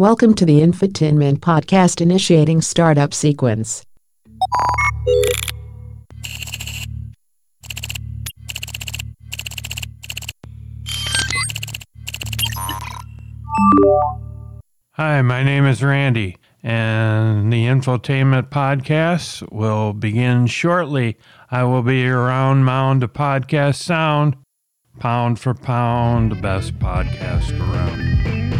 Welcome 0.00 0.32
to 0.36 0.46
the 0.46 0.60
Infotainment 0.60 1.40
Podcast 1.40 2.00
initiating 2.00 2.62
startup 2.62 3.12
sequence. 3.12 3.84
Hi, 14.92 15.20
my 15.20 15.42
name 15.42 15.66
is 15.66 15.82
Randy, 15.82 16.38
and 16.62 17.52
the 17.52 17.66
Infotainment 17.66 18.48
Podcast 18.48 19.52
will 19.52 19.92
begin 19.92 20.46
shortly. 20.46 21.18
I 21.50 21.64
will 21.64 21.82
be 21.82 22.00
your 22.00 22.24
round 22.24 22.64
mound 22.64 23.02
of 23.02 23.12
podcast 23.12 23.82
sound, 23.82 24.38
pound 24.98 25.38
for 25.38 25.52
pound, 25.52 26.32
the 26.32 26.36
best 26.36 26.78
podcast 26.78 27.50
around. 27.60 28.59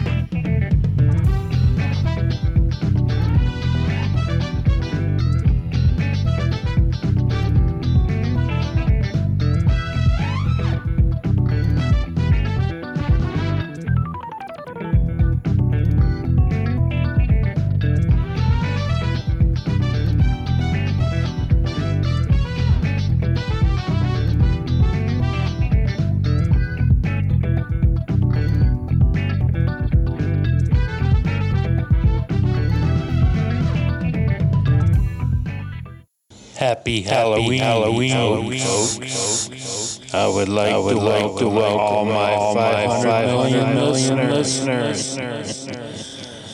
Happy 36.61 37.01
Halloween, 37.01 37.61
Halloween, 37.61 38.59
folks. 38.59 39.99
I 40.13 40.29
would 40.29 40.51
like, 40.51 40.75
I 40.75 40.77
would 40.77 40.93
to, 40.93 41.01
like 41.01 41.39
to 41.39 41.49
welcome 41.49 42.15
all 42.15 42.55
my 42.55 42.93
500 42.95 43.25
million, 43.25 43.75
million 43.75 44.31
listeners. 44.31 45.17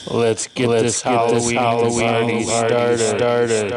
Let's 0.08 0.46
get 0.46 0.68
Let's 0.68 0.82
this 0.84 1.02
get 1.02 1.10
Halloween, 1.10 1.42
this 1.42 1.52
Halloween 1.54 2.46
party 2.46 2.98
started. 2.98 3.72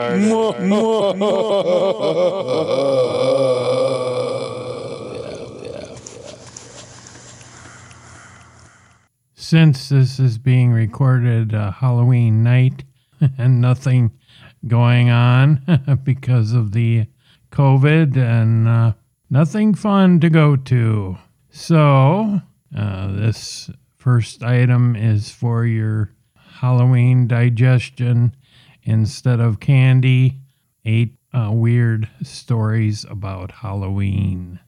Since 9.33 9.89
this 9.89 10.19
is 10.19 10.37
being 10.37 10.71
recorded 10.71 11.55
uh, 11.55 11.71
Halloween 11.71 12.43
night 12.43 12.83
and 13.39 13.59
nothing 13.59 14.11
going 14.67 15.09
on 15.09 15.61
because 16.03 16.53
of 16.53 16.71
the 16.71 17.07
COVID 17.51 18.17
and 18.17 18.67
uh, 18.67 18.93
nothing 19.29 19.73
fun 19.73 20.19
to 20.19 20.29
go 20.29 20.55
to. 20.55 21.17
So, 21.49 22.41
uh, 22.77 23.11
this 23.11 23.69
first 23.97 24.43
item 24.43 24.95
is 24.95 25.31
for 25.31 25.65
your 25.65 26.13
Halloween 26.35 27.27
digestion 27.27 28.35
instead 28.83 29.39
of 29.39 29.59
candy. 29.59 30.37
Eight 30.85 31.15
uh, 31.33 31.51
weird 31.51 32.09
stories 32.23 33.05
about 33.09 33.51
Halloween. 33.51 34.59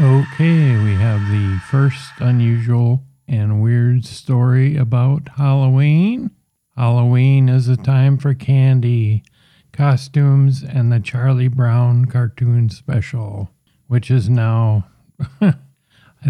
Okay, 0.00 0.76
we 0.76 0.94
have 0.94 1.20
the 1.30 1.60
first 1.70 2.10
unusual 2.18 3.02
and 3.28 3.62
weird 3.62 4.04
story 4.04 4.76
about 4.76 5.28
Halloween. 5.36 6.30
Halloween 6.76 7.48
is 7.48 7.68
a 7.68 7.76
time 7.76 8.18
for 8.18 8.34
candy, 8.34 9.22
costumes, 9.72 10.64
and 10.64 10.90
the 10.90 10.98
Charlie 10.98 11.46
Brown 11.46 12.06
cartoon 12.06 12.68
special, 12.68 13.50
which 13.86 14.10
is 14.10 14.28
now, 14.28 14.88
I 15.40 15.54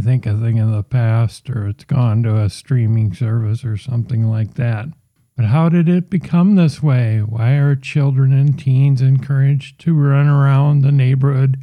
think, 0.03 0.27
a 0.27 0.39
thing 0.39 0.59
of 0.59 0.71
the 0.71 0.83
past, 0.83 1.49
or 1.49 1.67
it's 1.67 1.85
gone 1.85 2.23
to 2.25 2.37
a 2.37 2.51
streaming 2.51 3.15
service 3.15 3.65
or 3.65 3.79
something 3.79 4.29
like 4.29 4.55
that. 4.55 4.89
But 5.35 5.47
how 5.47 5.71
did 5.71 5.89
it 5.89 6.11
become 6.11 6.57
this 6.57 6.83
way? 6.83 7.21
Why 7.21 7.53
are 7.55 7.75
children 7.75 8.35
and 8.35 8.59
teens 8.59 9.01
encouraged 9.01 9.81
to 9.81 9.95
run 9.95 10.29
around 10.29 10.83
the 10.83 10.93
neighborhood 10.93 11.57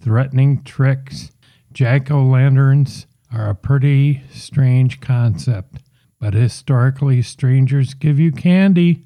threatening 0.00 0.62
tricks? 0.62 1.32
Jack 1.72 2.08
o' 2.08 2.24
lanterns 2.24 3.08
are 3.32 3.50
a 3.50 3.54
pretty 3.56 4.22
strange 4.30 5.00
concept 5.00 5.82
but 6.20 6.34
historically, 6.34 7.22
strangers 7.22 7.94
give 7.94 8.18
you 8.18 8.32
candy 8.32 9.04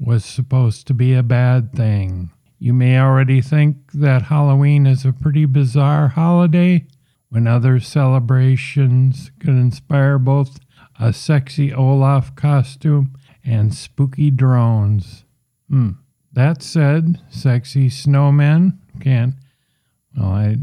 was 0.00 0.24
supposed 0.24 0.86
to 0.86 0.94
be 0.94 1.14
a 1.14 1.22
bad 1.22 1.72
thing. 1.72 2.30
You 2.58 2.72
may 2.72 2.98
already 2.98 3.40
think 3.40 3.92
that 3.92 4.22
Halloween 4.22 4.86
is 4.86 5.04
a 5.04 5.12
pretty 5.12 5.44
bizarre 5.44 6.08
holiday 6.08 6.86
when 7.28 7.46
other 7.46 7.78
celebrations 7.78 9.30
could 9.38 9.50
inspire 9.50 10.18
both 10.18 10.58
a 10.98 11.12
sexy 11.12 11.72
Olaf 11.72 12.34
costume 12.34 13.14
and 13.44 13.74
spooky 13.74 14.30
drones. 14.30 15.24
Hmm. 15.68 15.90
That 16.32 16.62
said, 16.62 17.20
sexy 17.30 17.88
snowmen 17.88 18.78
can't, 19.00 19.34
well, 20.16 20.30
I, 20.30 20.56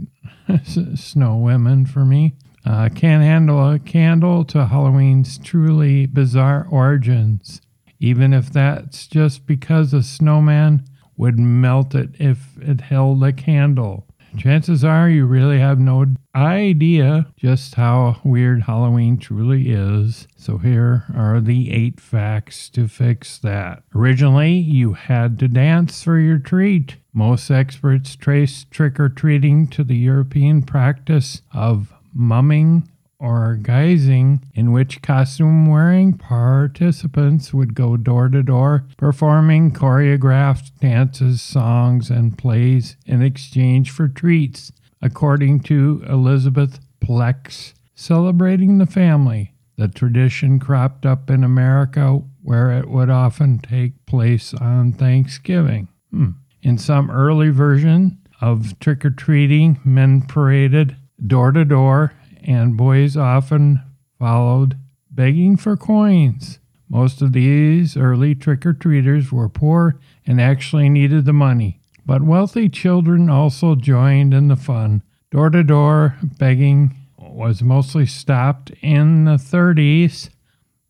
snow 0.96 1.38
women 1.38 1.86
for 1.86 2.06
me, 2.06 2.36
uh, 2.66 2.90
can't 2.90 3.24
handle 3.24 3.72
a 3.72 3.80
candle 3.80 4.44
to 4.46 4.66
Halloween's 4.66 5.38
truly 5.38 6.06
bizarre 6.06 6.68
origins, 6.70 7.62
even 8.00 8.34
if 8.34 8.52
that's 8.52 9.08
just 9.08 9.46
because 9.46 9.94
a 9.94 10.04
snowman 10.04 10.84
would 11.18 11.40
melt 11.40 11.96
it 11.96 12.10
if 12.20 12.58
it 12.62 12.82
held 12.82 13.24
a 13.24 13.32
candle. 13.32 14.08
Chances 14.38 14.84
are 14.84 15.10
you 15.10 15.26
really 15.26 15.60
have 15.60 15.80
no 15.80 16.06
idea 16.36 17.28
just 17.38 17.76
how 17.76 18.20
weird 18.24 18.64
Halloween 18.64 19.18
truly 19.18 19.70
is. 19.70 20.28
So 20.36 20.58
here 20.58 21.06
are 21.16 21.40
the 21.40 21.72
eight 21.72 22.02
facts 22.02 22.70
to 22.72 22.90
fix 22.90 23.38
that. 23.40 23.84
Originally, 23.96 24.52
you 24.52 24.94
had 24.94 25.40
to 25.40 25.48
dance 25.48 26.04
for 26.04 26.20
your 26.20 26.38
treat. 26.38 26.98
Most 27.14 27.50
experts 27.50 28.16
trace 28.18 28.66
trick 28.70 29.00
or 29.00 29.08
treating 29.08 29.68
to 29.68 29.86
the 29.86 29.96
European 29.96 30.64
practice 30.64 31.42
of 31.54 31.94
mumming 32.16 32.88
or 33.20 33.58
guising, 33.62 34.42
in 34.54 34.72
which 34.72 35.02
costume 35.02 35.68
wearing 35.68 36.18
participants 36.18 37.54
would 37.54 37.74
go 37.74 37.96
door 37.98 38.30
to 38.30 38.44
door 38.44 38.86
performing 38.98 39.72
choreographed 39.72 40.72
dances, 40.80 41.42
songs, 41.42 42.10
and 42.10 42.38
plays 42.38 42.98
in 43.06 43.22
exchange 43.22 43.92
for 43.92 44.08
treats, 44.08 44.72
according 45.02 45.60
to 45.60 46.04
Elizabeth 46.08 46.80
Pleck's. 47.00 47.74
Celebrating 47.98 48.78
the 48.78 48.86
family, 48.86 49.54
the 49.78 49.88
tradition 49.88 50.60
cropped 50.60 51.06
up 51.06 51.30
in 51.30 51.44
America 51.44 52.22
where 52.42 52.72
it 52.72 52.90
would 52.90 53.10
often 53.10 53.58
take 53.60 54.06
place 54.06 54.54
on 54.54 54.92
Thanksgiving. 54.92 55.88
Hmm. 56.12 56.32
In 56.62 56.78
some 56.78 57.10
early 57.10 57.50
version 57.50 58.18
of 58.42 58.78
trick 58.80 59.06
or 59.06 59.10
treating, 59.10 59.80
men 59.86 60.22
paraded 60.22 60.98
door 61.26 61.52
to 61.52 61.66
door, 61.66 62.14
and 62.44 62.78
boys 62.78 63.18
often 63.18 63.82
followed, 64.20 64.78
begging 65.10 65.58
for 65.58 65.78
coins. 65.78 66.60
Most 66.90 67.22
of 67.22 67.34
these 67.34 67.98
early 67.98 68.36
trick 68.36 68.66
or 68.66 68.74
treaters 68.74 69.32
were 69.32 69.50
poor 69.50 70.00
and 70.26 70.40
actually 70.40 70.90
needed 70.90 71.26
the 71.26 71.34
money, 71.34 71.80
but 72.06 72.22
wealthy 72.22 72.70
children 72.70 73.30
also 73.30 73.76
joined 73.76 74.34
in 74.34 74.48
the 74.48 74.56
fun. 74.56 75.02
Door 75.32 75.52
to 75.52 75.64
door 75.64 76.16
begging 76.38 76.96
was 77.18 77.62
mostly 77.64 78.06
stopped 78.06 78.72
in 78.82 79.26
the 79.26 79.38
30s, 79.38 80.30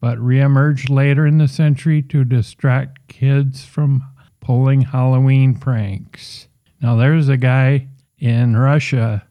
but 0.02 0.18
reemerged 0.18 0.90
later 0.90 1.26
in 1.26 1.38
the 1.38 1.48
century 1.48 2.02
to 2.04 2.24
distract 2.24 3.08
kids 3.08 3.64
from 3.66 4.04
pulling 4.42 4.82
Halloween 4.82 5.56
pranks. 5.56 6.48
Now, 6.82 6.96
there's 6.96 7.30
a 7.30 7.38
guy 7.38 7.88
in 8.20 8.58
Russia 8.58 9.26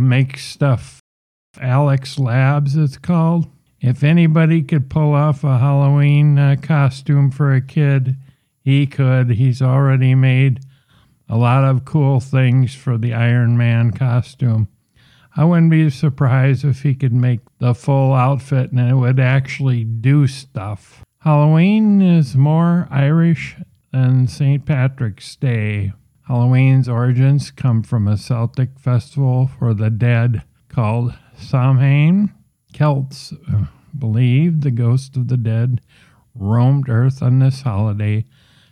make 0.00 0.38
stuff. 0.38 1.00
Alex 1.60 2.18
Labs, 2.18 2.76
it's 2.76 2.98
called. 2.98 3.46
If 3.80 4.02
anybody 4.02 4.62
could 4.62 4.88
pull 4.88 5.12
off 5.12 5.44
a 5.44 5.58
Halloween 5.58 6.38
uh, 6.38 6.56
costume 6.60 7.30
for 7.30 7.52
a 7.52 7.60
kid, 7.60 8.16
he 8.62 8.86
could. 8.86 9.30
He's 9.30 9.60
already 9.60 10.14
made 10.14 10.60
a 11.28 11.36
lot 11.36 11.64
of 11.64 11.84
cool 11.84 12.20
things 12.20 12.74
for 12.74 12.96
the 12.96 13.12
Iron 13.12 13.56
Man 13.56 13.90
costume. 13.90 14.68
I 15.36 15.44
wouldn't 15.44 15.70
be 15.70 15.90
surprised 15.90 16.64
if 16.64 16.82
he 16.82 16.94
could 16.94 17.12
make 17.12 17.40
the 17.58 17.74
full 17.74 18.14
outfit 18.14 18.70
and 18.70 18.80
it 18.80 18.94
would 18.94 19.18
actually 19.18 19.84
do 19.84 20.26
stuff. 20.26 21.04
Halloween 21.18 22.00
is 22.00 22.36
more 22.36 22.86
Irish 22.90 23.56
than 23.92 24.28
St. 24.28 24.64
Patrick's 24.64 25.34
Day. 25.36 25.92
Halloween's 26.26 26.88
origins 26.88 27.50
come 27.50 27.82
from 27.82 28.08
a 28.08 28.16
Celtic 28.16 28.78
festival 28.78 29.46
for 29.46 29.74
the 29.74 29.90
dead 29.90 30.42
called 30.68 31.14
Samhain. 31.36 32.32
Celts 32.72 33.34
uh, 33.52 33.66
believed 33.96 34.62
the 34.62 34.70
ghosts 34.70 35.16
of 35.16 35.28
the 35.28 35.36
dead 35.36 35.80
roamed 36.34 36.88
Earth 36.88 37.22
on 37.22 37.38
this 37.38 37.62
holiday, 37.62 38.24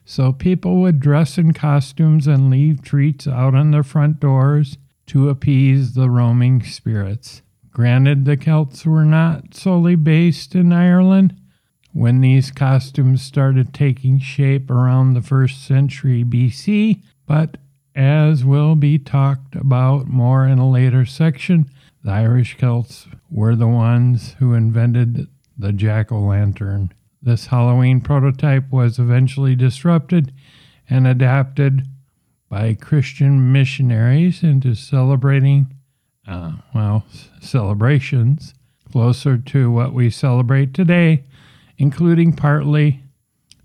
so 0.04 0.32
people 0.32 0.80
would 0.80 0.98
dress 0.98 1.36
in 1.36 1.52
costumes 1.52 2.26
and 2.26 2.50
leave 2.50 2.82
treats 2.82 3.28
out 3.28 3.54
on 3.54 3.70
their 3.70 3.82
front 3.82 4.18
doors 4.18 4.78
to 5.06 5.28
appease 5.28 5.92
the 5.94 6.08
roaming 6.08 6.62
spirits. 6.62 7.42
Granted, 7.70 8.24
the 8.24 8.36
Celts 8.36 8.84
were 8.84 9.04
not 9.04 9.54
solely 9.54 9.94
based 9.94 10.54
in 10.54 10.72
Ireland. 10.72 11.36
When 11.92 12.22
these 12.22 12.50
costumes 12.50 13.20
started 13.20 13.74
taking 13.74 14.18
shape 14.18 14.70
around 14.70 15.12
the 15.12 15.20
first 15.20 15.66
century 15.66 16.24
BC, 16.24 17.02
but 17.32 17.56
as 17.94 18.44
will 18.44 18.74
be 18.74 18.98
talked 18.98 19.56
about 19.56 20.06
more 20.06 20.46
in 20.46 20.58
a 20.58 20.70
later 20.70 21.06
section, 21.06 21.64
the 22.04 22.10
Irish 22.10 22.58
Celts 22.58 23.06
were 23.30 23.56
the 23.56 23.66
ones 23.66 24.36
who 24.38 24.52
invented 24.52 25.28
the 25.56 25.72
jack 25.72 26.12
o' 26.12 26.20
lantern. 26.20 26.92
This 27.22 27.46
Halloween 27.46 28.02
prototype 28.02 28.70
was 28.70 28.98
eventually 28.98 29.56
disrupted 29.56 30.30
and 30.90 31.06
adapted 31.06 31.88
by 32.50 32.74
Christian 32.74 33.50
missionaries 33.50 34.42
into 34.42 34.74
celebrating, 34.74 35.74
uh, 36.28 36.56
well, 36.74 37.06
celebrations 37.40 38.52
closer 38.90 39.38
to 39.38 39.70
what 39.70 39.94
we 39.94 40.10
celebrate 40.10 40.74
today, 40.74 41.24
including 41.78 42.34
partly 42.34 43.01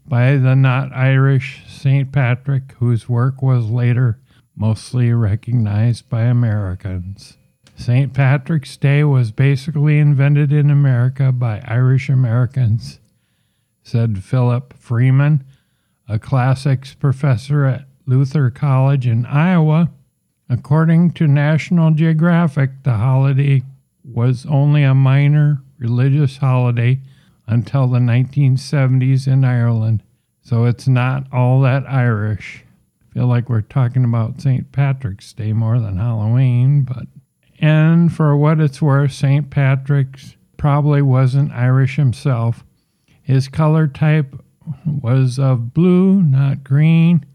by 0.08 0.38
the 0.38 0.56
not 0.56 0.96
Irish 0.96 1.64
St. 1.68 2.12
Patrick, 2.12 2.74
whose 2.80 3.10
work 3.10 3.42
was 3.42 3.70
later 3.70 4.20
mostly 4.56 5.12
recognized 5.14 6.10
by 6.10 6.24
Americans. 6.24 7.38
St. 7.76 8.14
Patrick's 8.14 8.76
Day 8.76 9.04
was 9.04 9.32
basically 9.32 10.00
invented 10.00 10.52
in 10.52 10.72
America 10.72 11.32
by 11.32 11.62
Irish 11.66 12.10
Americans, 12.10 13.00
said 13.84 14.24
Philip 14.24 14.74
Freeman, 14.80 15.44
a 16.10 16.18
classics 16.18 16.96
professor 16.96 17.66
at 17.66 17.86
Luther 18.08 18.50
College 18.50 19.06
in 19.06 19.26
Iowa. 19.26 19.92
According 20.50 21.12
to 21.12 21.28
National 21.28 21.92
Geographic, 21.92 22.72
the 22.84 22.94
holiday 22.94 23.62
was 24.04 24.46
only 24.48 24.84
a 24.84 24.96
minor 24.96 25.62
religious 25.78 26.38
holiday 26.38 27.00
until 27.48 27.88
the 27.88 28.00
1970s 28.00 29.28
in 29.28 29.44
Ireland, 29.44 30.04
so 30.42 30.66
it's 30.66 30.88
not 30.88 31.26
all 31.32 31.62
that 31.62 31.90
Irish. 31.90 32.64
I 33.02 33.14
feel 33.14 33.28
like 33.28 33.50
we're 33.50 33.62
talking 33.62 34.04
about 34.04 34.42
St. 34.42 34.72
Patrick's 34.72 35.34
Day 35.34 35.54
more 35.54 35.80
than 35.80 35.98
Halloween, 35.98 36.84
but 36.84 37.08
and 37.60 38.14
for 38.14 38.38
what 38.38 38.60
it's 38.60 38.82
worth, 38.82 39.14
St. 39.14 39.50
Patrick's 39.50 40.36
probably 40.58 41.02
wasn't 41.02 41.52
Irish 41.52 41.96
himself. 41.96 42.64
His 43.22 43.48
color 43.48 43.88
type 43.88 44.36
was 44.86 45.40
of 45.40 45.74
blue, 45.74 46.22
not 46.22 46.64
green, 46.64 47.26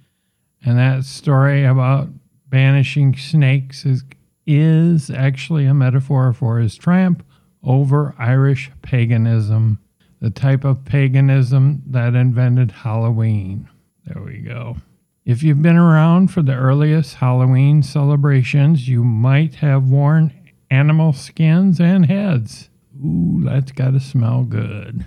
and 0.65 0.79
that 0.79 1.05
story 1.05 1.65
about 1.65 2.09
banishing 2.49 3.17
snakes 3.17 3.85
is, 3.85 4.05
is 4.47 5.11
actually 5.11 5.67
a 5.67 5.75
metaphor 5.75 6.33
for 6.33 6.59
his 6.59 6.77
triumph 6.77 7.23
over 7.65 8.15
Irish 8.19 8.71
paganism, 8.83 9.79
the 10.23 10.31
type 10.31 10.65
of 10.65 10.85
paganism 10.85 11.83
that 11.85 12.15
invented 12.15 12.71
Halloween. 12.71 13.69
There 14.07 14.23
we 14.23 14.39
go. 14.39 14.77
If 15.25 15.43
you've 15.43 15.63
been 15.63 15.77
around 15.77 16.29
for 16.29 16.43
the 16.43 16.55
earliest 16.55 17.17
Halloween 17.17 17.83
celebrations, 17.83 18.89
you 18.89 19.03
might 19.03 19.57
have 19.57 19.91
worn 19.91 20.33
animal 20.71 21.13
skins 21.13 21.81
and 21.81 22.07
heads. 22.07 22.71
Ooh, 23.05 23.43
that's 23.45 23.73
got 23.73 23.95
to 23.95 24.01
smell 24.01 24.45
good. 24.45 25.05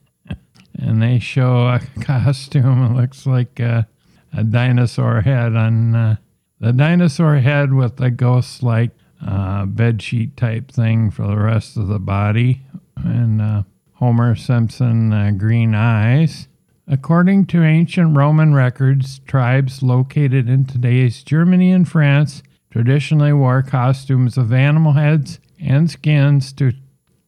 and 0.78 1.02
they 1.02 1.18
show 1.18 1.68
a 1.68 1.80
costume. 2.00 2.84
It 2.84 2.98
looks 2.98 3.26
like 3.26 3.60
a, 3.60 3.86
a 4.32 4.42
dinosaur 4.42 5.20
head 5.20 5.54
on 5.54 5.94
uh, 5.94 6.16
the 6.60 6.72
dinosaur 6.72 7.36
head 7.36 7.74
with 7.74 7.98
the 7.98 8.10
ghost 8.10 8.62
like 8.62 8.92
uh, 9.26 9.66
bed 9.66 10.00
sheet 10.00 10.34
type 10.38 10.72
thing 10.72 11.10
for 11.10 11.26
the 11.26 11.36
rest 11.36 11.76
of 11.76 11.88
the 11.88 11.98
body, 11.98 12.62
and 12.96 13.42
uh, 13.42 13.62
Homer 14.02 14.34
Simpson 14.34 15.12
uh, 15.12 15.30
green 15.30 15.76
eyes. 15.76 16.48
According 16.88 17.46
to 17.46 17.62
ancient 17.62 18.16
Roman 18.16 18.52
records, 18.52 19.20
tribes 19.20 19.80
located 19.80 20.48
in 20.48 20.64
today's 20.64 21.22
Germany 21.22 21.70
and 21.70 21.88
France 21.88 22.42
traditionally 22.72 23.32
wore 23.32 23.62
costumes 23.62 24.36
of 24.36 24.52
animal 24.52 24.94
heads 24.94 25.38
and 25.60 25.88
skins 25.88 26.52
to 26.54 26.72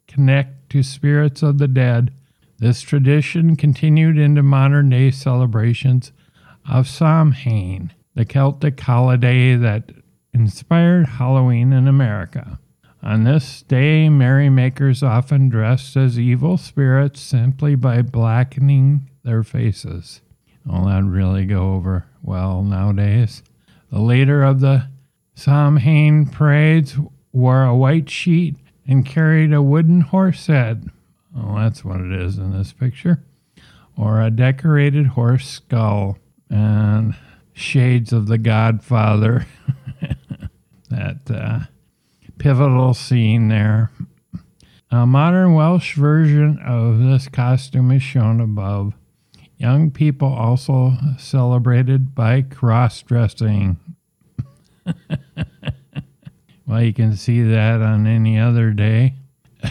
connect 0.09 0.69
to 0.71 0.83
spirits 0.83 1.45
of 1.45 1.59
the 1.59 1.69
dead. 1.69 2.13
This 2.59 2.81
tradition 2.81 3.55
continued 3.55 4.19
into 4.19 4.43
modern 4.43 4.91
day 4.91 5.13
celebrations 5.13 6.11
of 6.69 6.89
Samhain, 6.89 7.93
the 8.17 8.25
Celtic 8.25 8.81
holiday 8.81 9.55
that 9.55 9.93
inspired 10.33 11.07
Halloween 11.07 11.73
in 11.73 11.87
America. 11.87 12.59
On 13.05 13.25
this 13.25 13.61
day, 13.61 14.09
merrymakers 14.09 15.03
often 15.03 15.51
dressed 15.51 15.95
as 15.95 16.19
evil 16.19 16.57
spirits 16.57 17.21
simply 17.21 17.75
by 17.75 18.01
blackening 18.01 19.11
their 19.23 19.43
faces. 19.43 20.23
Well, 20.65 20.87
that'd 20.87 21.05
really 21.05 21.45
go 21.45 21.75
over 21.75 22.07
well 22.23 22.63
nowadays. 22.63 23.43
The 23.91 24.01
leader 24.01 24.43
of 24.43 24.61
the 24.61 24.89
Samhain 25.35 26.25
parades 26.25 26.97
wore 27.31 27.65
a 27.65 27.77
white 27.77 28.09
sheet 28.09 28.57
and 28.89 29.05
carried 29.05 29.53
a 29.53 29.61
wooden 29.61 30.01
horse 30.01 30.47
head. 30.47 30.89
Well, 31.37 31.57
that's 31.57 31.85
what 31.85 32.01
it 32.01 32.11
is 32.11 32.39
in 32.39 32.57
this 32.57 32.73
picture. 32.73 33.23
Or 33.99 34.23
a 34.23 34.31
decorated 34.31 35.09
horse 35.09 35.47
skull 35.47 36.17
and 36.49 37.15
shades 37.53 38.15
of 38.15 38.29
the 38.29 38.39
Godfather. 38.39 39.47
that 40.89 41.19
uh, 41.31 41.67
pivotal 42.39 42.95
scene 42.95 43.49
there. 43.49 43.91
A 44.91 45.07
modern 45.07 45.55
Welsh 45.55 45.97
version 45.97 46.59
of 46.65 46.99
this 46.99 47.29
costume 47.29 47.91
is 47.91 48.03
shown 48.03 48.41
above. 48.41 48.95
Young 49.57 49.91
people 49.91 50.29
also 50.29 50.93
celebrated 51.19 52.15
by 52.15 52.43
cross 52.43 53.03
dressing. 53.03 53.77
well, 56.67 56.83
you 56.83 56.93
can 56.93 57.17
see 57.17 57.43
that 57.43 57.81
on 57.81 58.07
any 58.07 58.39
other 58.39 58.71
day 58.71 59.15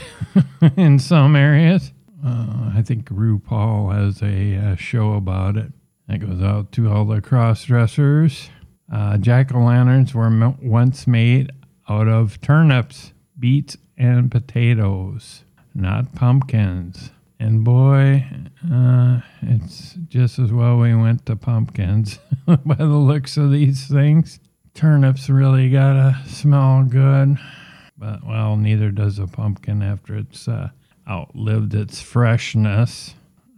in 0.77 0.99
some 0.99 1.35
areas. 1.35 1.91
Uh, 2.25 2.71
I 2.75 2.81
think 2.83 3.09
RuPaul 3.09 3.93
has 3.93 4.21
a, 4.21 4.75
show 4.77 5.13
about 5.13 5.57
it 5.57 5.71
that 6.07 6.19
goes 6.19 6.41
out 6.41 6.71
to 6.73 6.89
all 6.91 7.05
the 7.05 7.21
cross 7.21 7.65
dressers. 7.65 8.49
Uh, 8.91 9.17
Jack 9.17 9.53
o' 9.53 9.59
lanterns 9.59 10.13
were 10.13 10.25
m- 10.25 10.57
once 10.61 11.07
made 11.07 11.51
out 11.89 12.07
of 12.07 12.39
turnips, 12.41 13.13
beets, 13.39 13.77
and 13.97 14.31
potatoes, 14.31 15.43
not 15.73 16.13
pumpkins. 16.15 17.11
And 17.39 17.63
boy, 17.63 18.25
uh, 18.71 19.19
it's 19.41 19.95
just 20.07 20.39
as 20.39 20.51
well 20.51 20.77
we 20.77 20.95
went 20.95 21.25
to 21.25 21.35
pumpkins 21.35 22.19
by 22.45 22.75
the 22.75 22.85
looks 22.85 23.35
of 23.37 23.51
these 23.51 23.87
things. 23.87 24.39
Turnips 24.73 25.29
really 25.29 25.69
gotta 25.69 26.17
smell 26.25 26.83
good, 26.83 27.37
but 27.97 28.25
well, 28.25 28.55
neither 28.55 28.91
does 28.91 29.19
a 29.19 29.27
pumpkin 29.27 29.81
after 29.83 30.15
it's 30.15 30.47
uh, 30.47 30.69
outlived 31.07 31.73
its 31.73 32.01
freshness. 32.01 33.13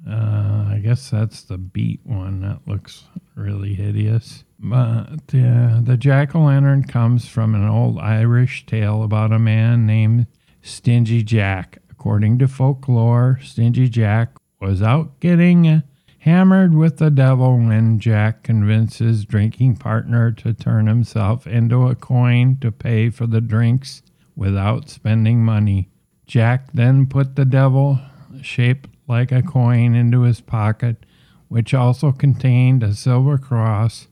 Uh, 0.10 0.66
I 0.70 0.82
guess 0.84 1.10
that's 1.10 1.44
the 1.44 1.58
beet 1.58 2.00
one 2.04 2.42
that 2.42 2.62
looks 2.68 3.04
really 3.36 3.74
hideous. 3.74 4.45
But 4.60 5.34
uh, 5.34 5.82
the 5.82 5.98
jack 6.00 6.36
o' 6.36 6.44
lantern 6.44 6.84
comes 6.84 7.28
from 7.28 7.56
an 7.56 7.68
old 7.68 8.00
Irish 8.00 8.66
tale 8.66 9.04
about 9.04 9.32
a 9.32 9.40
man 9.40 9.86
named 9.86 10.28
Stingy 10.62 11.24
Jack 11.24 11.80
According 12.06 12.38
to 12.38 12.48
folklore, 12.48 13.40
Stingy 13.42 13.90
Jack 13.90 14.38
was 14.62 14.84
out 14.84 15.20
getting 15.22 15.82
hammered 16.20 16.76
with 16.76 16.98
the 16.98 17.10
devil 17.10 17.58
when 17.58 17.98
Jack 17.98 18.44
convinced 18.44 19.00
his 19.00 19.26
drinking 19.26 19.78
partner 19.78 20.32
to 20.34 20.54
turn 20.54 20.86
himself 20.86 21.48
into 21.48 21.88
a 21.88 21.96
coin 21.96 22.58
to 22.62 22.72
pay 22.72 23.10
for 23.10 23.26
the 23.26 23.42
drinks 23.42 24.04
without 24.36 24.88
spending 24.88 25.44
money. 25.44 25.90
Jack 26.28 26.72
then 26.74 27.08
put 27.08 27.36
the 27.36 27.44
devil, 27.44 28.00
shaped 28.40 28.88
like 29.08 29.32
a 29.32 29.42
coin, 29.42 29.96
into 29.96 30.22
his 30.22 30.42
pocket, 30.42 31.08
which 31.48 31.74
also 31.74 32.12
contained 32.12 32.84
a 32.84 32.94
silver 32.94 33.40
cross 33.40 34.10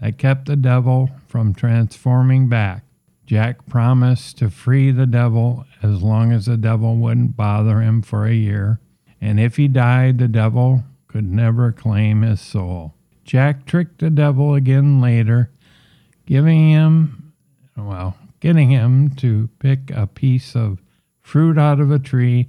that 0.00 0.18
kept 0.18 0.46
the 0.46 0.56
devil 0.56 1.10
from 1.26 1.54
transforming 1.54 2.48
back. 2.48 2.84
Jack 3.26 3.66
promised 3.66 4.38
to 4.38 4.50
free 4.50 4.90
the 4.90 5.06
devil 5.06 5.64
as 5.82 6.02
long 6.02 6.32
as 6.32 6.46
the 6.46 6.56
devil 6.56 6.96
wouldn't 6.96 7.36
bother 7.36 7.80
him 7.80 8.02
for 8.02 8.26
a 8.26 8.32
year, 8.32 8.80
and 9.20 9.38
if 9.38 9.56
he 9.56 9.68
died, 9.68 10.18
the 10.18 10.28
devil 10.28 10.82
could 11.06 11.30
never 11.30 11.70
claim 11.70 12.22
his 12.22 12.40
soul. 12.40 12.94
Jack 13.24 13.66
tricked 13.66 14.00
the 14.00 14.10
devil 14.10 14.54
again 14.54 15.00
later, 15.00 15.50
giving 16.26 16.70
him, 16.70 17.32
well, 17.76 18.16
getting 18.40 18.70
him 18.70 19.10
to 19.10 19.48
pick 19.58 19.90
a 19.92 20.06
piece 20.06 20.56
of 20.56 20.82
fruit 21.20 21.56
out 21.56 21.78
of 21.78 21.92
a 21.92 21.98
tree 21.98 22.48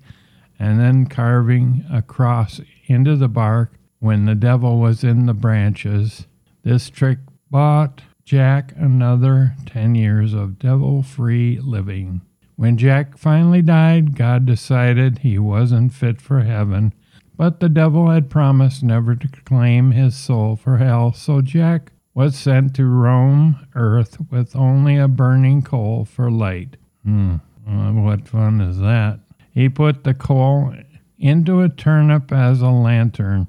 and 0.58 0.80
then 0.80 1.06
carving 1.06 1.86
a 1.92 2.02
cross 2.02 2.62
into 2.88 3.16
the 3.16 3.28
bark 3.28 3.74
when 4.00 4.26
the 4.26 4.36
devil 4.36 4.80
was 4.80 5.04
in 5.04 5.28
the 5.28 5.34
branches. 5.34 6.26
This 6.64 6.90
trick 6.90 7.20
bought 7.52 8.02
Jack 8.24 8.74
another 8.78 9.56
10 9.66 9.94
years 9.94 10.34
of 10.34 10.58
devil 10.58 11.04
free 11.04 11.60
living. 11.60 12.22
When 12.56 12.78
Jack 12.78 13.18
finally 13.18 13.62
died, 13.62 14.16
God 14.16 14.46
decided 14.46 15.20
he 15.20 15.38
wasn't 15.38 15.94
fit 15.94 16.22
for 16.22 16.42
heaven, 16.42 16.94
but 17.36 17.60
the 17.60 17.70
devil 17.70 18.10
had 18.10 18.30
promised 18.30 18.84
never 18.84 19.16
to 19.16 19.28
claim 19.28 19.92
his 19.92 20.16
soul 20.16 20.56
for 20.56 20.78
hell, 20.78 21.12
so 21.12 21.42
Jack 21.42 21.92
was 22.14 22.38
sent 22.38 22.76
to 22.76 22.86
roam 22.86 23.68
earth 23.76 24.18
with 24.32 24.56
only 24.56 24.98
a 24.98 25.08
burning 25.08 25.62
coal 25.62 26.06
for 26.06 26.32
light. 26.32 26.78
Hmm, 27.04 27.38
well, 27.68 27.94
what 27.94 28.28
fun 28.28 28.62
is 28.62 28.80
that? 28.80 29.20
He 29.54 29.68
put 29.68 30.04
the 30.04 30.14
coal 30.14 30.74
into 31.18 31.62
a 31.62 31.70
turnip 31.70 32.32
as 32.32 32.62
a 32.62 32.70
lantern, 32.70 33.48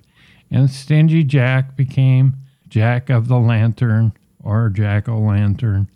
and 0.50 0.70
Stingy 0.70 1.22
Jack 1.22 1.76
became 1.76 2.34
Jack 2.72 3.10
of 3.10 3.28
the 3.28 3.38
Lantern 3.38 4.14
or 4.42 4.70
Jack 4.70 5.06
o' 5.06 5.18
Lantern, 5.18 5.90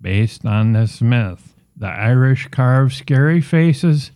based 0.00 0.46
on 0.46 0.72
this 0.72 1.02
myth. 1.02 1.54
The 1.76 1.88
Irish 1.88 2.48
carve 2.48 2.94
scary 2.94 3.42
faces 3.42 4.10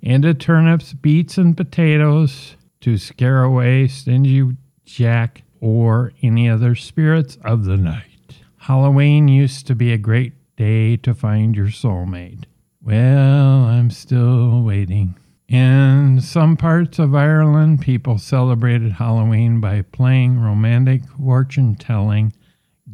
into 0.00 0.34
turnips, 0.34 0.92
beets, 0.92 1.38
and 1.38 1.56
potatoes 1.56 2.56
to 2.80 2.98
scare 2.98 3.44
away 3.44 3.86
Stingy 3.86 4.56
Jack 4.84 5.44
or 5.60 6.12
any 6.20 6.48
other 6.48 6.74
spirits 6.74 7.38
of 7.44 7.64
the 7.64 7.76
night. 7.76 8.40
Halloween 8.56 9.28
used 9.28 9.68
to 9.68 9.76
be 9.76 9.92
a 9.92 9.98
great 9.98 10.32
day 10.56 10.96
to 10.96 11.14
find 11.14 11.54
your 11.54 11.68
soulmate. 11.68 12.42
Well, 12.82 13.66
I'm 13.66 13.90
still 13.90 14.62
waiting. 14.62 15.14
In 15.48 16.20
some 16.20 16.56
parts 16.56 16.98
of 16.98 17.14
Ireland, 17.14 17.80
people 17.80 18.16
celebrated 18.16 18.92
Halloween 18.92 19.60
by 19.60 19.82
playing 19.82 20.40
romantic 20.40 21.02
fortune 21.08 21.74
telling 21.74 22.32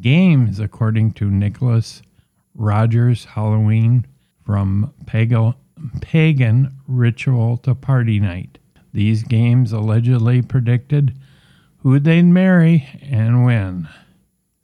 games, 0.00 0.58
according 0.58 1.12
to 1.12 1.30
Nicholas 1.30 2.02
Rogers 2.54 3.26
Halloween 3.26 4.06
from 4.44 4.92
pagan, 5.06 5.54
pagan 6.00 6.76
ritual 6.88 7.58
to 7.58 7.74
party 7.74 8.18
night. 8.18 8.58
These 8.92 9.22
games 9.22 9.72
allegedly 9.72 10.42
predicted 10.42 11.14
who 11.78 11.98
they'd 12.00 12.22
marry 12.22 12.88
and 13.02 13.44
when. 13.44 13.88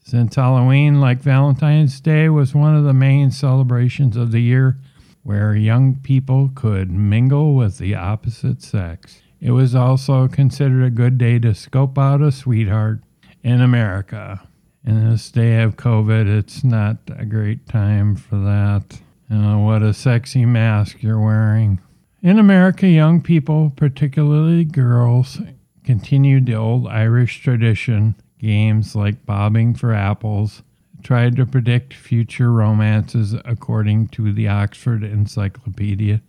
Since 0.02 0.34
Halloween, 0.34 1.00
like 1.00 1.20
Valentine's 1.20 2.00
Day, 2.00 2.28
was 2.28 2.54
one 2.54 2.74
of 2.74 2.84
the 2.84 2.92
main 2.92 3.30
celebrations 3.30 4.16
of 4.16 4.32
the 4.32 4.42
year 4.42 4.78
where 5.24 5.56
young 5.56 5.96
people 5.96 6.50
could 6.54 6.90
mingle 6.90 7.54
with 7.54 7.78
the 7.78 7.94
opposite 7.94 8.62
sex. 8.62 9.22
It 9.40 9.50
was 9.50 9.74
also 9.74 10.28
considered 10.28 10.84
a 10.84 10.90
good 10.90 11.18
day 11.18 11.38
to 11.40 11.54
scope 11.54 11.98
out 11.98 12.22
a 12.22 12.30
sweetheart 12.30 13.00
in 13.42 13.60
America. 13.60 14.46
In 14.84 15.10
this 15.10 15.30
day 15.30 15.62
of 15.62 15.76
COVID, 15.76 16.28
it's 16.28 16.62
not 16.62 16.98
a 17.08 17.24
great 17.24 17.66
time 17.66 18.16
for 18.16 18.36
that. 18.36 19.00
Know, 19.30 19.58
what 19.60 19.82
a 19.82 19.94
sexy 19.94 20.44
mask 20.44 21.02
you're 21.02 21.20
wearing. 21.20 21.80
In 22.22 22.38
America, 22.38 22.86
young 22.86 23.20
people, 23.20 23.72
particularly 23.74 24.64
girls, 24.64 25.40
continued 25.82 26.46
the 26.46 26.54
old 26.54 26.86
Irish 26.86 27.40
tradition. 27.40 28.14
Games 28.38 28.94
like 28.94 29.26
bobbing 29.26 29.74
for 29.74 29.92
apples 29.92 30.62
tried 31.04 31.36
to 31.36 31.46
predict 31.46 31.94
future 31.94 32.50
romances 32.50 33.34
according 33.44 34.08
to 34.08 34.32
the 34.32 34.48
Oxford 34.48 35.04
Encyclopedia 35.04 36.22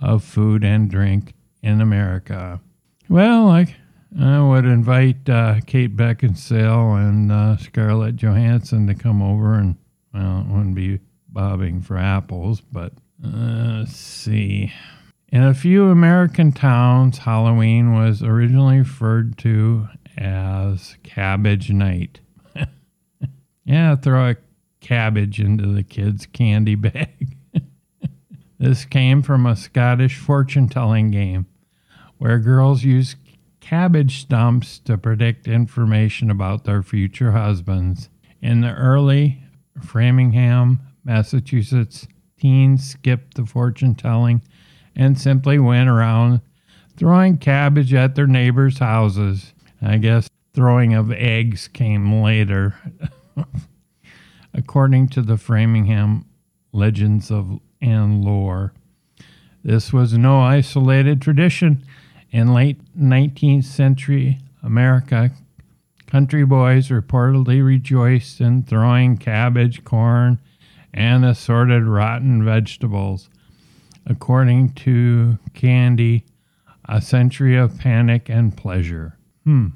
of 0.00 0.22
Food 0.22 0.62
and 0.62 0.90
Drink 0.90 1.32
in 1.62 1.80
America. 1.80 2.60
Well, 3.08 3.48
I, 3.48 3.74
I 4.20 4.40
would 4.40 4.66
invite 4.66 5.28
uh, 5.28 5.60
Kate 5.66 5.96
Beckinsale 5.96 6.96
and 6.96 7.32
uh, 7.32 7.56
Scarlett 7.56 8.16
Johansson 8.16 8.86
to 8.86 8.94
come 8.94 9.22
over 9.22 9.54
and, 9.54 9.76
well, 10.14 10.40
it 10.40 10.46
wouldn't 10.46 10.74
be 10.74 11.00
bobbing 11.28 11.80
for 11.80 11.96
apples, 11.96 12.60
but 12.60 12.92
uh, 13.24 13.80
let's 13.80 13.96
see. 13.96 14.72
In 15.32 15.42
a 15.42 15.54
few 15.54 15.90
American 15.90 16.52
towns, 16.52 17.18
Halloween 17.18 17.94
was 17.94 18.22
originally 18.22 18.78
referred 18.78 19.38
to 19.38 19.88
as 20.18 20.96
Cabbage 21.04 21.70
Night. 21.70 22.20
Yeah, 23.64 23.96
throw 23.96 24.30
a 24.30 24.36
cabbage 24.80 25.40
into 25.40 25.66
the 25.66 25.82
kid's 25.82 26.26
candy 26.26 26.74
bag. 26.74 27.36
this 28.58 28.84
came 28.84 29.22
from 29.22 29.46
a 29.46 29.56
Scottish 29.56 30.16
fortune 30.18 30.68
telling 30.68 31.10
game 31.10 31.46
where 32.18 32.38
girls 32.38 32.84
use 32.84 33.16
cabbage 33.60 34.20
stumps 34.20 34.78
to 34.80 34.98
predict 34.98 35.46
information 35.46 36.30
about 36.30 36.64
their 36.64 36.82
future 36.82 37.32
husbands. 37.32 38.08
In 38.42 38.62
the 38.62 38.72
early 38.74 39.42
Framingham, 39.82 40.80
Massachusetts, 41.04 42.06
teens 42.38 42.88
skipped 42.88 43.34
the 43.34 43.46
fortune 43.46 43.94
telling 43.94 44.42
and 44.96 45.18
simply 45.18 45.58
went 45.58 45.88
around 45.88 46.40
throwing 46.96 47.38
cabbage 47.38 47.94
at 47.94 48.14
their 48.14 48.26
neighbors' 48.26 48.78
houses. 48.78 49.54
I 49.80 49.98
guess 49.98 50.28
throwing 50.52 50.94
of 50.94 51.12
eggs 51.12 51.68
came 51.68 52.22
later. 52.22 52.74
According 54.54 55.08
to 55.08 55.22
the 55.22 55.36
Framingham 55.36 56.26
legends 56.72 57.30
of 57.30 57.60
and 57.80 58.24
lore, 58.24 58.72
this 59.62 59.92
was 59.92 60.16
no 60.16 60.40
isolated 60.40 61.20
tradition. 61.20 61.84
In 62.30 62.54
late 62.54 62.78
19th 62.96 63.64
century 63.64 64.38
America, 64.62 65.30
country 66.06 66.44
boys 66.44 66.88
reportedly 66.88 67.64
rejoiced 67.64 68.40
in 68.40 68.62
throwing 68.62 69.16
cabbage, 69.16 69.84
corn, 69.84 70.38
and 70.92 71.24
assorted 71.24 71.84
rotten 71.84 72.44
vegetables. 72.44 73.28
According 74.06 74.72
to 74.74 75.38
Candy, 75.54 76.24
a 76.88 77.00
century 77.00 77.56
of 77.56 77.78
panic 77.78 78.28
and 78.28 78.56
pleasure. 78.56 79.16
Hmm. 79.44 79.68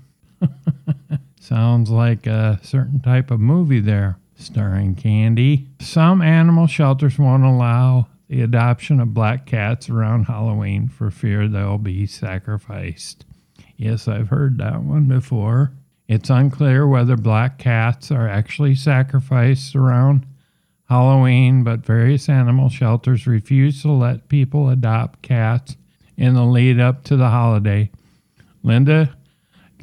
Sounds 1.40 1.90
like 1.90 2.26
a 2.26 2.58
certain 2.62 3.00
type 3.00 3.30
of 3.30 3.40
movie 3.40 3.80
there, 3.80 4.18
starring 4.36 4.94
Candy. 4.94 5.68
Some 5.80 6.22
animal 6.22 6.66
shelters 6.66 7.18
won't 7.18 7.44
allow 7.44 8.08
the 8.28 8.42
adoption 8.42 9.00
of 9.00 9.14
black 9.14 9.46
cats 9.46 9.90
around 9.90 10.24
Halloween 10.24 10.88
for 10.88 11.10
fear 11.10 11.46
they'll 11.46 11.78
be 11.78 12.06
sacrificed. 12.06 13.26
Yes, 13.76 14.08
I've 14.08 14.28
heard 14.28 14.58
that 14.58 14.82
one 14.82 15.04
before. 15.04 15.72
It's 16.08 16.30
unclear 16.30 16.86
whether 16.86 17.16
black 17.16 17.58
cats 17.58 18.10
are 18.10 18.28
actually 18.28 18.74
sacrificed 18.74 19.74
around 19.74 20.26
Halloween, 20.88 21.64
but 21.64 21.84
various 21.84 22.28
animal 22.28 22.68
shelters 22.68 23.26
refuse 23.26 23.82
to 23.82 23.90
let 23.90 24.28
people 24.28 24.68
adopt 24.68 25.22
cats 25.22 25.76
in 26.16 26.34
the 26.34 26.44
lead 26.44 26.78
up 26.78 27.04
to 27.04 27.16
the 27.16 27.30
holiday. 27.30 27.90
Linda 28.62 29.16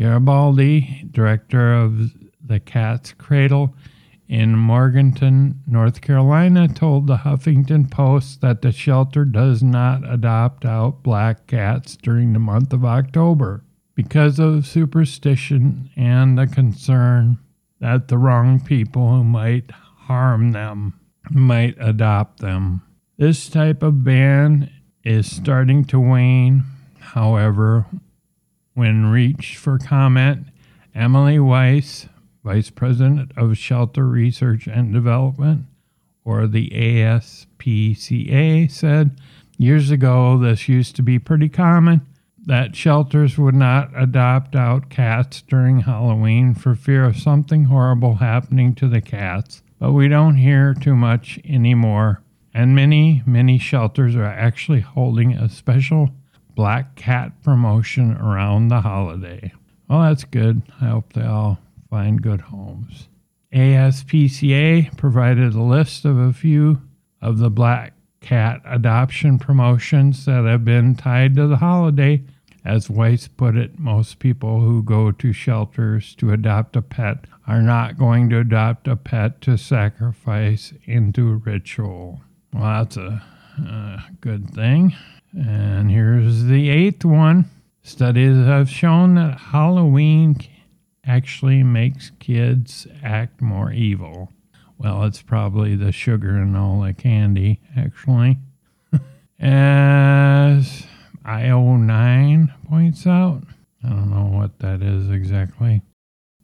Garibaldi, 0.01 1.07
director 1.11 1.75
of 1.75 2.13
the 2.43 2.59
Cat's 2.59 3.13
Cradle 3.13 3.75
in 4.27 4.57
Morganton, 4.57 5.61
North 5.67 6.01
Carolina, 6.01 6.67
told 6.67 7.05
the 7.05 7.17
Huffington 7.17 7.91
Post 7.91 8.41
that 8.41 8.63
the 8.63 8.71
shelter 8.71 9.25
does 9.25 9.61
not 9.61 10.01
adopt 10.11 10.65
out 10.65 11.03
black 11.03 11.45
cats 11.45 11.95
during 11.95 12.33
the 12.33 12.39
month 12.39 12.73
of 12.73 12.83
October 12.83 13.63
because 13.93 14.39
of 14.39 14.65
superstition 14.65 15.91
and 15.95 16.35
the 16.35 16.47
concern 16.47 17.37
that 17.79 18.07
the 18.07 18.17
wrong 18.17 18.59
people 18.59 19.07
who 19.07 19.23
might 19.23 19.69
harm 19.69 20.51
them 20.51 20.99
might 21.29 21.75
adopt 21.79 22.39
them. 22.39 22.81
This 23.17 23.47
type 23.49 23.83
of 23.83 24.03
ban 24.03 24.71
is 25.03 25.29
starting 25.29 25.85
to 25.85 25.99
wane. 25.99 26.63
However, 26.99 27.85
when 28.73 29.07
reached 29.07 29.57
for 29.57 29.77
comment, 29.77 30.47
Emily 30.95 31.39
Weiss, 31.39 32.07
Vice 32.43 32.69
President 32.69 33.31
of 33.37 33.57
Shelter 33.57 34.07
Research 34.07 34.67
and 34.67 34.93
Development, 34.93 35.65
or 36.23 36.47
the 36.47 36.69
ASPCA, 36.69 38.71
said 38.71 39.19
years 39.57 39.91
ago 39.91 40.37
this 40.37 40.67
used 40.67 40.95
to 40.95 41.03
be 41.03 41.19
pretty 41.19 41.49
common 41.49 42.01
that 42.45 42.75
shelters 42.75 43.37
would 43.37 43.53
not 43.53 43.91
adopt 43.95 44.55
out 44.55 44.89
cats 44.89 45.43
during 45.43 45.81
Halloween 45.81 46.55
for 46.55 46.73
fear 46.73 47.05
of 47.05 47.17
something 47.17 47.65
horrible 47.65 48.15
happening 48.15 48.73
to 48.75 48.87
the 48.87 49.01
cats, 49.01 49.61
but 49.79 49.91
we 49.91 50.07
don't 50.07 50.37
hear 50.37 50.73
too 50.73 50.95
much 50.95 51.39
anymore. 51.45 52.21
And 52.53 52.75
many, 52.75 53.21
many 53.25 53.59
shelters 53.59 54.15
are 54.15 54.25
actually 54.25 54.81
holding 54.81 55.33
a 55.33 55.49
special 55.49 56.09
black 56.55 56.95
cat 56.95 57.31
promotion 57.43 58.17
around 58.17 58.67
the 58.67 58.81
holiday. 58.81 59.51
Well, 59.89 60.01
that's 60.01 60.23
good. 60.23 60.61
I 60.81 60.85
hope 60.85 61.13
they 61.13 61.25
all 61.25 61.59
find 61.89 62.21
good 62.21 62.41
homes. 62.41 63.07
ASPCA 63.53 64.95
provided 64.97 65.53
a 65.53 65.61
list 65.61 66.05
of 66.05 66.17
a 66.17 66.31
few 66.31 66.81
of 67.21 67.37
the 67.37 67.49
black 67.49 67.93
cat 68.21 68.61
adoption 68.65 69.37
promotions 69.39 70.25
that 70.25 70.45
have 70.45 70.63
been 70.63 70.95
tied 70.95 71.35
to 71.35 71.47
the 71.47 71.57
holiday. 71.57 72.23
As 72.63 72.89
Weiss 72.89 73.27
put 73.27 73.57
it, 73.57 73.79
most 73.79 74.19
people 74.19 74.61
who 74.61 74.83
go 74.83 75.11
to 75.11 75.33
shelters 75.33 76.15
to 76.15 76.31
adopt 76.31 76.75
a 76.75 76.81
pet 76.81 77.25
are 77.47 77.61
not 77.61 77.97
going 77.97 78.29
to 78.29 78.39
adopt 78.39 78.87
a 78.87 78.95
pet 78.95 79.41
to 79.41 79.57
sacrifice 79.57 80.71
into 80.85 81.41
ritual. 81.43 82.21
Well, 82.53 82.83
that's 82.83 82.97
a, 82.97 83.23
a 83.57 84.03
good 84.21 84.53
thing. 84.53 84.93
And 85.33 85.89
here's 85.89 86.45
the 86.45 86.69
eighth 86.69 87.05
one. 87.05 87.45
Studies 87.83 88.35
have 88.45 88.69
shown 88.69 89.15
that 89.15 89.39
Halloween 89.39 90.37
actually 91.05 91.63
makes 91.63 92.11
kids 92.19 92.85
act 93.03 93.41
more 93.41 93.71
evil. 93.71 94.31
Well, 94.77 95.03
it's 95.03 95.21
probably 95.21 95.75
the 95.75 95.91
sugar 95.91 96.37
and 96.37 96.55
all 96.57 96.81
the 96.81 96.93
candy, 96.93 97.59
actually. 97.77 98.37
As 99.39 100.85
IO9 101.25 102.51
points 102.67 103.07
out, 103.07 103.43
I 103.83 103.89
don't 103.89 104.11
know 104.11 104.37
what 104.37 104.59
that 104.59 104.81
is 104.81 105.09
exactly. 105.09 105.81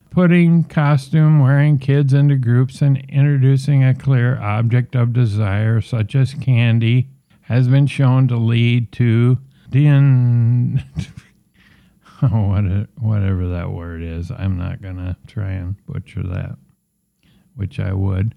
Putting 0.09 0.63
costume 0.63 1.39
wearing 1.39 1.77
kids 1.77 2.13
into 2.13 2.35
groups 2.35 2.81
and 2.81 2.97
introducing 3.09 3.83
a 3.83 3.93
clear 3.93 4.39
object 4.39 4.95
of 4.95 5.13
desire, 5.13 5.81
such 5.81 6.15
as 6.15 6.33
candy, 6.33 7.09
has 7.47 7.69
been 7.69 7.87
shown 7.87 8.27
to 8.27 8.35
lead 8.35 8.91
to 8.91 9.37
the 9.69 9.87
oh, 12.21 12.85
whatever 12.99 13.47
that 13.47 13.71
word 13.71 14.03
is. 14.03 14.31
I'm 14.31 14.57
not 14.57 14.81
going 14.81 14.97
to 14.97 15.15
try 15.27 15.51
and 15.51 15.77
butcher 15.85 16.23
that, 16.23 16.57
which 17.55 17.79
I 17.79 17.93
would. 17.93 18.35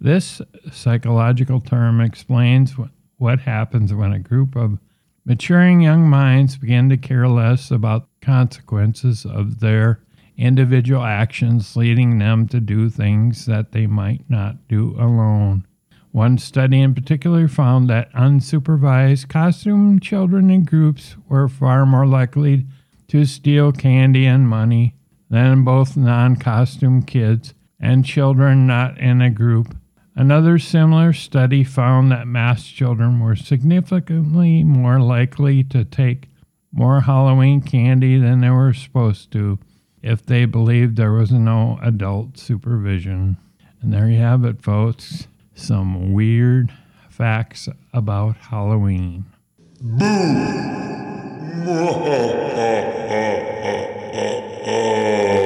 This 0.00 0.40
psychological 0.70 1.60
term 1.60 2.00
explains 2.00 2.74
what 3.16 3.40
happens 3.40 3.92
when 3.92 4.12
a 4.12 4.20
group 4.20 4.54
of 4.54 4.78
maturing 5.24 5.80
young 5.80 6.08
minds 6.08 6.56
begin 6.56 6.88
to 6.90 6.96
care 6.96 7.26
less 7.26 7.72
about 7.72 8.06
consequences 8.20 9.24
of 9.24 9.58
their 9.58 10.04
individual 10.36 11.02
actions, 11.02 11.74
leading 11.74 12.18
them 12.18 12.46
to 12.46 12.60
do 12.60 12.90
things 12.90 13.46
that 13.46 13.72
they 13.72 13.88
might 13.88 14.24
not 14.28 14.68
do 14.68 14.94
alone. 15.00 15.65
One 16.16 16.38
study 16.38 16.80
in 16.80 16.94
particular 16.94 17.46
found 17.46 17.90
that 17.90 18.10
unsupervised 18.14 19.28
costume 19.28 20.00
children 20.00 20.48
in 20.48 20.64
groups 20.64 21.14
were 21.28 21.46
far 21.46 21.84
more 21.84 22.06
likely 22.06 22.64
to 23.08 23.26
steal 23.26 23.70
candy 23.70 24.24
and 24.24 24.48
money 24.48 24.94
than 25.28 25.62
both 25.62 25.94
non 25.94 26.36
costume 26.36 27.02
kids 27.02 27.52
and 27.78 28.02
children 28.02 28.66
not 28.66 28.96
in 28.96 29.20
a 29.20 29.28
group. 29.28 29.76
Another 30.14 30.58
similar 30.58 31.12
study 31.12 31.62
found 31.62 32.10
that 32.10 32.26
masked 32.26 32.74
children 32.74 33.20
were 33.20 33.36
significantly 33.36 34.64
more 34.64 34.98
likely 34.98 35.62
to 35.64 35.84
take 35.84 36.30
more 36.72 37.02
Halloween 37.02 37.60
candy 37.60 38.16
than 38.18 38.40
they 38.40 38.48
were 38.48 38.72
supposed 38.72 39.32
to 39.32 39.58
if 40.02 40.24
they 40.24 40.46
believed 40.46 40.96
there 40.96 41.12
was 41.12 41.30
no 41.30 41.78
adult 41.82 42.38
supervision. 42.38 43.36
And 43.82 43.92
there 43.92 44.08
you 44.08 44.16
have 44.16 44.46
it, 44.46 44.62
folks. 44.62 45.26
Some 45.56 46.12
weird 46.12 46.70
facts 47.08 47.66
about 47.94 48.36
Halloween. 48.36 49.24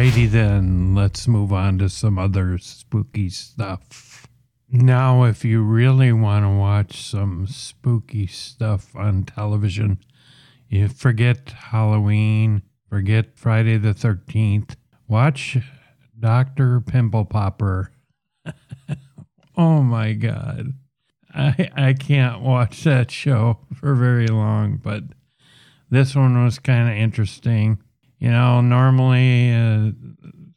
Alrighty 0.00 0.30
then, 0.30 0.94
let's 0.94 1.28
move 1.28 1.52
on 1.52 1.76
to 1.76 1.90
some 1.90 2.18
other 2.18 2.56
spooky 2.56 3.28
stuff. 3.28 4.26
Now, 4.70 5.24
if 5.24 5.44
you 5.44 5.60
really 5.60 6.10
want 6.10 6.46
to 6.46 6.48
watch 6.48 7.02
some 7.02 7.46
spooky 7.46 8.26
stuff 8.26 8.96
on 8.96 9.24
television, 9.24 9.98
you 10.70 10.88
forget 10.88 11.50
Halloween, 11.50 12.62
forget 12.88 13.36
Friday 13.36 13.76
the 13.76 13.92
13th, 13.92 14.76
watch 15.06 15.58
Dr. 16.18 16.80
Pimple 16.80 17.26
Popper. 17.26 17.92
oh 19.58 19.82
my 19.82 20.14
God. 20.14 20.72
I, 21.34 21.70
I 21.76 21.92
can't 21.92 22.40
watch 22.40 22.84
that 22.84 23.10
show 23.10 23.58
for 23.74 23.94
very 23.94 24.28
long, 24.28 24.78
but 24.82 25.02
this 25.90 26.16
one 26.16 26.42
was 26.42 26.58
kind 26.58 26.88
of 26.88 26.96
interesting. 26.96 27.82
You 28.20 28.30
know, 28.30 28.60
normally 28.60 29.52
uh, 29.52 29.92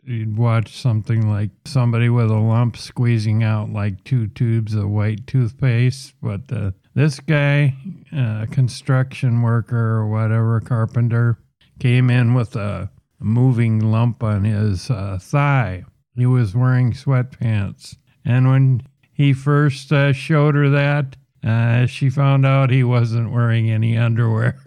you'd 0.03 0.37
watch 0.37 0.75
something 0.77 1.29
like 1.29 1.51
somebody 1.65 2.09
with 2.09 2.29
a 2.29 2.37
lump 2.37 2.75
squeezing 2.75 3.43
out 3.43 3.71
like 3.71 4.03
two 4.03 4.27
tubes 4.27 4.75
of 4.75 4.89
white 4.89 5.25
toothpaste, 5.27 6.13
but 6.21 6.41
uh, 6.51 6.71
this 6.93 7.19
guy, 7.21 7.75
a 8.11 8.19
uh, 8.19 8.45
construction 8.47 9.41
worker 9.41 9.95
or 9.97 10.07
whatever, 10.07 10.59
carpenter, 10.59 11.39
came 11.79 12.09
in 12.09 12.33
with 12.33 12.55
a 12.55 12.91
moving 13.19 13.79
lump 13.79 14.21
on 14.23 14.43
his 14.43 14.89
uh, 14.91 15.17
thigh. 15.21 15.85
He 16.15 16.25
was 16.25 16.55
wearing 16.55 16.91
sweatpants. 16.91 17.95
And 18.25 18.47
when 18.47 18.83
he 19.13 19.33
first 19.33 19.91
uh, 19.91 20.13
showed 20.13 20.55
her 20.55 20.69
that, 20.69 21.15
uh, 21.43 21.85
she 21.85 22.09
found 22.09 22.45
out 22.45 22.69
he 22.69 22.83
wasn't 22.83 23.31
wearing 23.31 23.69
any 23.69 23.97
underwear. 23.97 24.59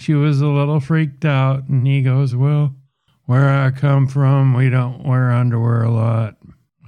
she 0.02 0.14
was 0.14 0.40
a 0.40 0.48
little 0.48 0.80
freaked 0.80 1.24
out, 1.24 1.68
and 1.68 1.86
he 1.86 2.02
goes, 2.02 2.34
Well, 2.34 2.74
where 3.26 3.48
I 3.48 3.70
come 3.70 4.08
from, 4.08 4.52
we 4.52 4.68
don't 4.68 5.06
wear 5.06 5.30
underwear 5.30 5.84
a 5.84 5.90
lot. 5.90 6.36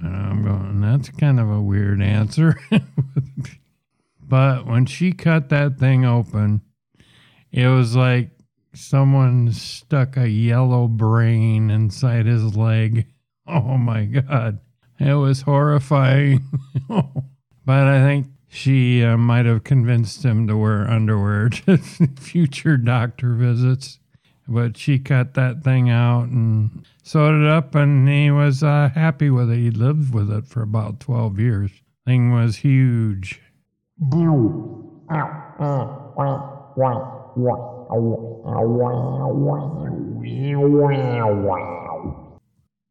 And 0.01 0.15
I'm 0.15 0.43
going, 0.43 0.81
That's 0.81 1.09
kind 1.09 1.39
of 1.39 1.49
a 1.49 1.61
weird 1.61 2.01
answer. 2.01 2.59
but 4.21 4.65
when 4.65 4.85
she 4.85 5.13
cut 5.13 5.49
that 5.49 5.79
thing 5.79 6.03
open, 6.05 6.61
it 7.51 7.67
was 7.67 7.95
like 7.95 8.31
someone 8.73 9.53
stuck 9.53 10.17
a 10.17 10.29
yellow 10.29 10.87
brain 10.87 11.69
inside 11.71 12.25
his 12.25 12.55
leg. 12.55 13.07
Oh 13.47 13.77
my 13.77 14.05
God. 14.05 14.57
It 14.99 15.13
was 15.13 15.43
horrifying. 15.43 16.43
but 16.89 17.87
I 17.87 17.99
think 18.01 18.25
she 18.55 19.03
uh, 19.03 19.17
might 19.17 19.45
have 19.45 19.65
convinced 19.65 20.23
him 20.23 20.47
to 20.47 20.55
wear 20.55 20.89
underwear 20.89 21.49
to 21.65 21.77
future 21.77 22.77
doctor 22.77 23.33
visits. 23.33 23.99
But 24.47 24.77
she 24.77 24.97
cut 24.99 25.33
that 25.33 25.63
thing 25.63 25.89
out 25.89 26.29
and 26.29 26.85
sewed 27.03 27.43
it 27.43 27.47
up, 27.49 27.75
and 27.75 28.07
he 28.07 28.31
was 28.31 28.63
uh, 28.63 28.91
happy 28.93 29.29
with 29.29 29.51
it. 29.51 29.57
He 29.57 29.71
lived 29.71 30.13
with 30.13 30.31
it 30.31 30.47
for 30.47 30.61
about 30.61 30.99
12 30.99 31.39
years. 31.39 31.71
Thing 32.05 32.31
was 32.31 32.57
huge. 32.57 33.41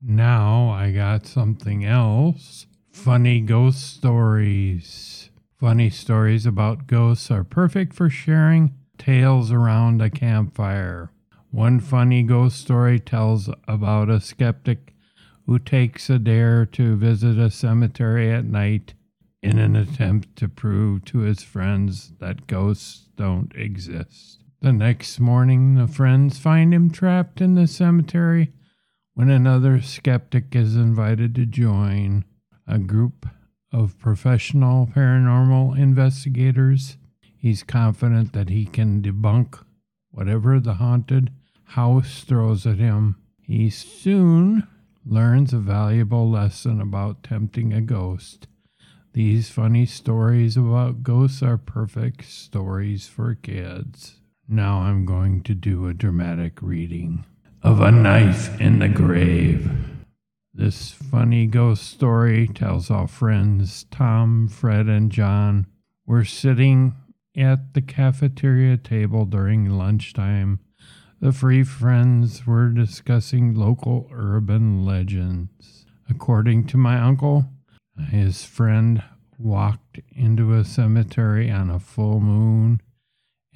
Now 0.03 0.71
I 0.71 0.91
got 0.91 1.27
something 1.27 1.85
else. 1.85 2.67
Funny 2.91 3.41
ghost 3.41 3.95
stories. 3.95 5.24
Funny 5.65 5.89
stories 5.89 6.45
about 6.45 6.87
ghosts 6.87 7.31
are 7.31 7.43
perfect 7.43 7.95
for 7.95 8.11
sharing 8.11 8.75
tales 8.99 9.51
around 9.51 10.03
a 10.03 10.11
campfire. 10.11 11.11
One 11.51 11.81
funny 11.81 12.23
ghost 12.23 12.61
story 12.61 13.01
tells 13.01 13.49
about 13.67 14.11
a 14.11 14.21
skeptic 14.21 14.93
who 15.47 15.59
takes 15.59 16.11
a 16.11 16.19
dare 16.19 16.67
to 16.67 16.97
visit 16.97 17.39
a 17.39 17.51
cemetery 17.51 18.31
at 18.31 18.45
night 18.45 18.93
in 19.43 19.59
an 19.59 19.75
attempt 19.75 20.37
to 20.37 20.51
prove 20.51 21.07
to 21.07 21.21
his 21.21 21.43
friends 21.43 22.13
that 22.19 22.47
ghosts 22.47 23.09
don't 23.17 23.51
exist. 23.57 24.45
The 24.61 24.71
next 24.75 25.19
morning, 25.19 25.77
the 25.77 25.89
friends 25.89 26.39
find 26.39 26.75
him 26.75 26.91
trapped 26.91 27.41
in 27.41 27.55
the 27.55 27.67
cemetery 27.67 28.53
when 29.15 29.31
another 29.31 29.81
skeptic 29.81 30.55
is 30.55 30.77
invited 30.77 31.35
to 31.37 31.47
join. 31.47 32.27
A 32.67 32.79
group 32.79 33.25
of 33.75 33.99
professional 33.99 34.87
paranormal 34.87 35.77
investigators. 35.77 36.97
He's 37.37 37.65
confident 37.65 38.33
that 38.33 38.49
he 38.49 38.67
can 38.67 39.03
debunk 39.03 39.59
whatever 40.13 40.61
the 40.61 40.75
haunted 40.75 41.33
house 41.65 42.23
throws 42.23 42.67
at 42.67 42.79
him. 42.79 43.17
He 43.43 43.69
soon 43.71 44.69
learns 45.05 45.53
a 45.53 45.59
valuable 45.59 46.31
lesson 46.31 46.81
about 46.81 47.25
tempting 47.25 47.73
a 47.73 47.81
ghost. 47.81 48.47
These 49.13 49.51
funny 49.51 49.87
stories 49.87 50.57
about 50.57 51.03
ghosts 51.03 51.43
are 51.43 51.59
perfect 51.59 52.25
stories 52.25 53.09
for 53.09 53.35
kids. 53.35 54.21
Now 54.49 54.79
I'm 54.79 55.05
going 55.05 55.43
to 55.43 55.55
do 55.55 55.89
a 55.89 55.95
dramatic 55.95 56.63
reading 56.63 57.25
of 57.63 57.81
A 57.81 57.91
Knife 57.91 58.61
in 58.61 58.79
the 58.79 58.89
Grave. 58.89 59.94
This 60.57 60.93
funny 60.93 61.47
ghost 61.47 61.83
story 61.83 62.47
tells 62.47 62.89
our 62.89 63.09
friends 63.09 63.87
Tom, 63.91 64.47
Fred, 64.47 64.87
and 64.87 65.11
John 65.11 65.67
were 66.07 66.25
sitting 66.25 66.95
at 67.37 67.75
the 67.75 67.83
cafeteria 67.83 68.77
table 68.77 69.25
during 69.25 69.69
lunchtime. 69.69 70.61
The 71.21 71.33
three 71.33 71.65
friends 71.65 72.47
were 72.47 72.69
discussing 72.69 73.55
local 73.55 74.09
urban 74.13 74.85
legends. 74.85 75.87
According 76.09 76.69
to 76.69 76.77
my 76.77 77.01
uncle, 77.01 77.47
his 78.11 78.45
friend 78.45 79.03
walked 79.37 79.99
into 80.15 80.55
a 80.55 80.65
cemetery 80.65 81.51
on 81.51 81.69
a 81.69 81.81
full 81.81 82.21
moon 82.21 82.81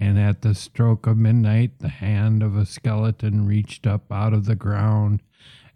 and 0.00 0.18
at 0.18 0.42
the 0.42 0.54
stroke 0.54 1.06
of 1.06 1.16
midnight, 1.16 1.78
the 1.78 1.88
hand 1.88 2.42
of 2.42 2.56
a 2.56 2.66
skeleton 2.66 3.46
reached 3.46 3.86
up 3.86 4.12
out 4.12 4.32
of 4.32 4.46
the 4.46 4.54
ground 4.54 5.22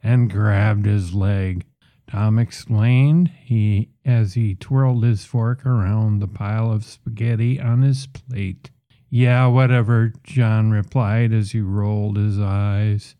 and 0.03 0.31
grabbed 0.31 0.87
his 0.87 1.15
leg. 1.15 1.65
Tom 2.09 2.38
explained 2.38 3.31
he 3.43 3.88
as 4.05 4.35
he 4.35 4.55
twirled 4.55 5.05
his 5.05 5.25
fork 5.25 5.65
around 5.65 6.19
the 6.19 6.29
pile 6.29 6.71
of 6.71 6.85
spaghetti 6.85 7.61
on 7.61 7.83
his 7.83 8.07
plate. 8.07 8.71
Yeah, 9.09 9.47
whatever, 9.47 10.12
John 10.23 10.71
replied 10.71 11.33
as 11.33 11.53
he 11.53 11.61
rolled 11.61 12.17
his 12.17 12.41
eyes. 12.41 13.15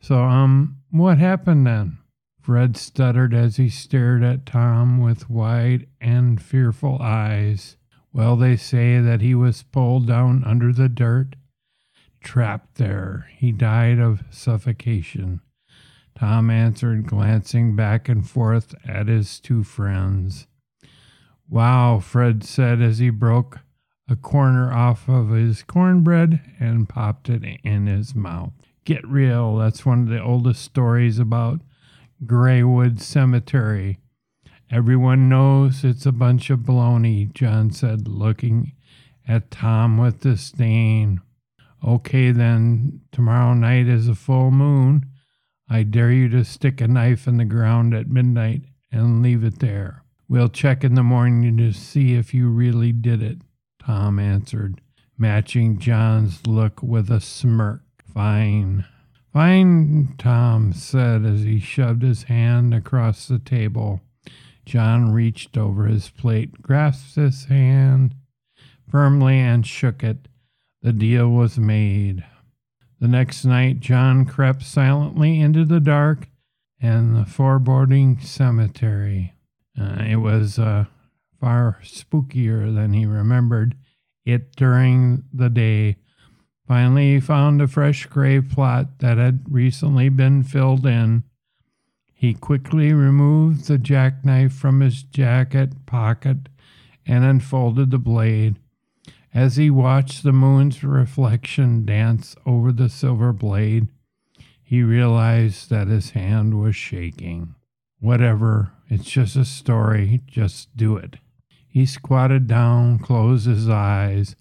So, 0.00 0.22
um, 0.22 0.78
what 0.90 1.18
happened 1.18 1.66
then? 1.66 1.98
Fred 2.40 2.76
stuttered 2.76 3.34
as 3.34 3.56
he 3.56 3.68
stared 3.68 4.22
at 4.22 4.46
Tom 4.46 4.98
with 4.98 5.28
wide 5.28 5.86
and 6.00 6.40
fearful 6.40 6.98
eyes. 7.00 7.76
Well, 8.12 8.36
they 8.36 8.56
say 8.56 9.00
that 9.00 9.20
he 9.20 9.34
was 9.34 9.62
pulled 9.62 10.06
down 10.06 10.44
under 10.44 10.72
the 10.72 10.88
dirt, 10.88 11.36
trapped 12.22 12.76
there. 12.76 13.28
He 13.36 13.52
died 13.52 13.98
of 13.98 14.22
suffocation. 14.30 15.40
Tom 16.18 16.50
answered, 16.50 17.06
glancing 17.06 17.76
back 17.76 18.08
and 18.08 18.28
forth 18.28 18.74
at 18.84 19.06
his 19.06 19.38
two 19.38 19.62
friends. 19.62 20.48
Wow, 21.48 22.00
Fred 22.00 22.42
said 22.42 22.82
as 22.82 22.98
he 22.98 23.10
broke 23.10 23.60
a 24.08 24.16
corner 24.16 24.72
off 24.72 25.08
of 25.08 25.30
his 25.30 25.62
cornbread 25.62 26.40
and 26.58 26.88
popped 26.88 27.28
it 27.28 27.44
in 27.62 27.86
his 27.86 28.16
mouth. 28.16 28.52
Get 28.84 29.06
real, 29.06 29.56
that's 29.58 29.86
one 29.86 30.02
of 30.02 30.08
the 30.08 30.20
oldest 30.20 30.62
stories 30.62 31.20
about 31.20 31.60
Graywood 32.26 33.00
Cemetery. 33.00 33.98
Everyone 34.72 35.28
knows 35.28 35.84
it's 35.84 36.04
a 36.04 36.10
bunch 36.10 36.50
of 36.50 36.60
baloney, 36.60 37.32
John 37.32 37.70
said, 37.70 38.08
looking 38.08 38.72
at 39.28 39.52
Tom 39.52 39.98
with 39.98 40.20
disdain. 40.20 41.20
Okay, 41.86 42.32
then, 42.32 43.02
tomorrow 43.12 43.54
night 43.54 43.86
is 43.86 44.08
a 44.08 44.16
full 44.16 44.50
moon. 44.50 45.06
I 45.70 45.82
dare 45.82 46.10
you 46.10 46.28
to 46.30 46.44
stick 46.44 46.80
a 46.80 46.88
knife 46.88 47.26
in 47.26 47.36
the 47.36 47.44
ground 47.44 47.94
at 47.94 48.08
midnight 48.08 48.62
and 48.90 49.22
leave 49.22 49.44
it 49.44 49.58
there. 49.58 50.02
We'll 50.28 50.48
check 50.48 50.84
in 50.84 50.94
the 50.94 51.02
morning 51.02 51.56
to 51.58 51.72
see 51.72 52.14
if 52.14 52.32
you 52.32 52.48
really 52.48 52.92
did 52.92 53.22
it, 53.22 53.38
Tom 53.78 54.18
answered, 54.18 54.80
matching 55.16 55.78
John's 55.78 56.46
look 56.46 56.82
with 56.82 57.10
a 57.10 57.20
smirk. 57.20 57.82
Fine. 58.12 58.84
Fine, 59.32 60.14
Tom 60.18 60.72
said 60.72 61.24
as 61.24 61.42
he 61.42 61.60
shoved 61.60 62.02
his 62.02 62.24
hand 62.24 62.74
across 62.74 63.28
the 63.28 63.38
table. 63.38 64.00
John 64.64 65.12
reached 65.12 65.56
over 65.56 65.86
his 65.86 66.10
plate, 66.10 66.60
grasped 66.62 67.16
his 67.16 67.44
hand 67.46 68.14
firmly, 68.90 69.38
and 69.38 69.66
shook 69.66 70.02
it. 70.02 70.28
The 70.82 70.92
deal 70.92 71.28
was 71.30 71.58
made. 71.58 72.24
The 73.00 73.08
next 73.08 73.44
night, 73.44 73.80
John 73.80 74.24
crept 74.24 74.62
silently 74.62 75.40
into 75.40 75.64
the 75.64 75.80
dark 75.80 76.28
and 76.80 77.14
the 77.14 77.24
foreboding 77.24 78.20
cemetery. 78.20 79.34
Uh, 79.80 80.02
it 80.02 80.16
was 80.16 80.58
uh, 80.58 80.86
far 81.40 81.78
spookier 81.84 82.74
than 82.74 82.92
he 82.92 83.06
remembered 83.06 83.76
it 84.24 84.54
during 84.56 85.24
the 85.32 85.48
day. 85.48 85.96
Finally, 86.66 87.14
he 87.14 87.20
found 87.20 87.62
a 87.62 87.68
fresh 87.68 88.06
grave 88.06 88.50
plot 88.52 88.98
that 88.98 89.16
had 89.16 89.44
recently 89.48 90.08
been 90.08 90.42
filled 90.42 90.84
in. 90.84 91.22
He 92.12 92.34
quickly 92.34 92.92
removed 92.92 93.66
the 93.68 93.78
jackknife 93.78 94.52
from 94.52 94.80
his 94.80 95.02
jacket 95.04 95.86
pocket 95.86 96.48
and 97.06 97.24
unfolded 97.24 97.90
the 97.90 97.98
blade. 97.98 98.56
As 99.34 99.56
he 99.56 99.70
watched 99.70 100.22
the 100.22 100.32
moon's 100.32 100.82
reflection 100.82 101.84
dance 101.84 102.34
over 102.46 102.72
the 102.72 102.88
silver 102.88 103.32
blade, 103.32 103.88
he 104.62 104.82
realized 104.82 105.70
that 105.70 105.88
his 105.88 106.10
hand 106.10 106.60
was 106.60 106.76
shaking. 106.76 107.54
Whatever, 108.00 108.72
it's 108.88 109.10
just 109.10 109.36
a 109.36 109.44
story, 109.44 110.20
just 110.26 110.76
do 110.76 110.96
it. 110.96 111.16
He 111.68 111.84
squatted 111.86 112.46
down, 112.46 112.98
closed 112.98 113.46
his 113.46 113.68
eyes, 113.68 114.34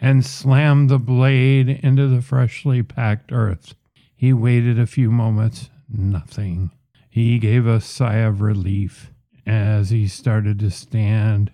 and 0.00 0.24
slammed 0.24 0.90
the 0.90 0.98
blade 0.98 1.68
into 1.68 2.06
the 2.08 2.22
freshly 2.22 2.82
packed 2.82 3.32
earth. 3.32 3.74
He 4.14 4.32
waited 4.32 4.78
a 4.78 4.86
few 4.86 5.10
moments, 5.10 5.70
nothing. 5.88 6.70
He 7.08 7.38
gave 7.38 7.66
a 7.66 7.80
sigh 7.80 8.16
of 8.16 8.40
relief 8.40 9.10
as 9.46 9.90
he 9.90 10.06
started 10.06 10.58
to 10.60 10.70
stand. 10.70 11.50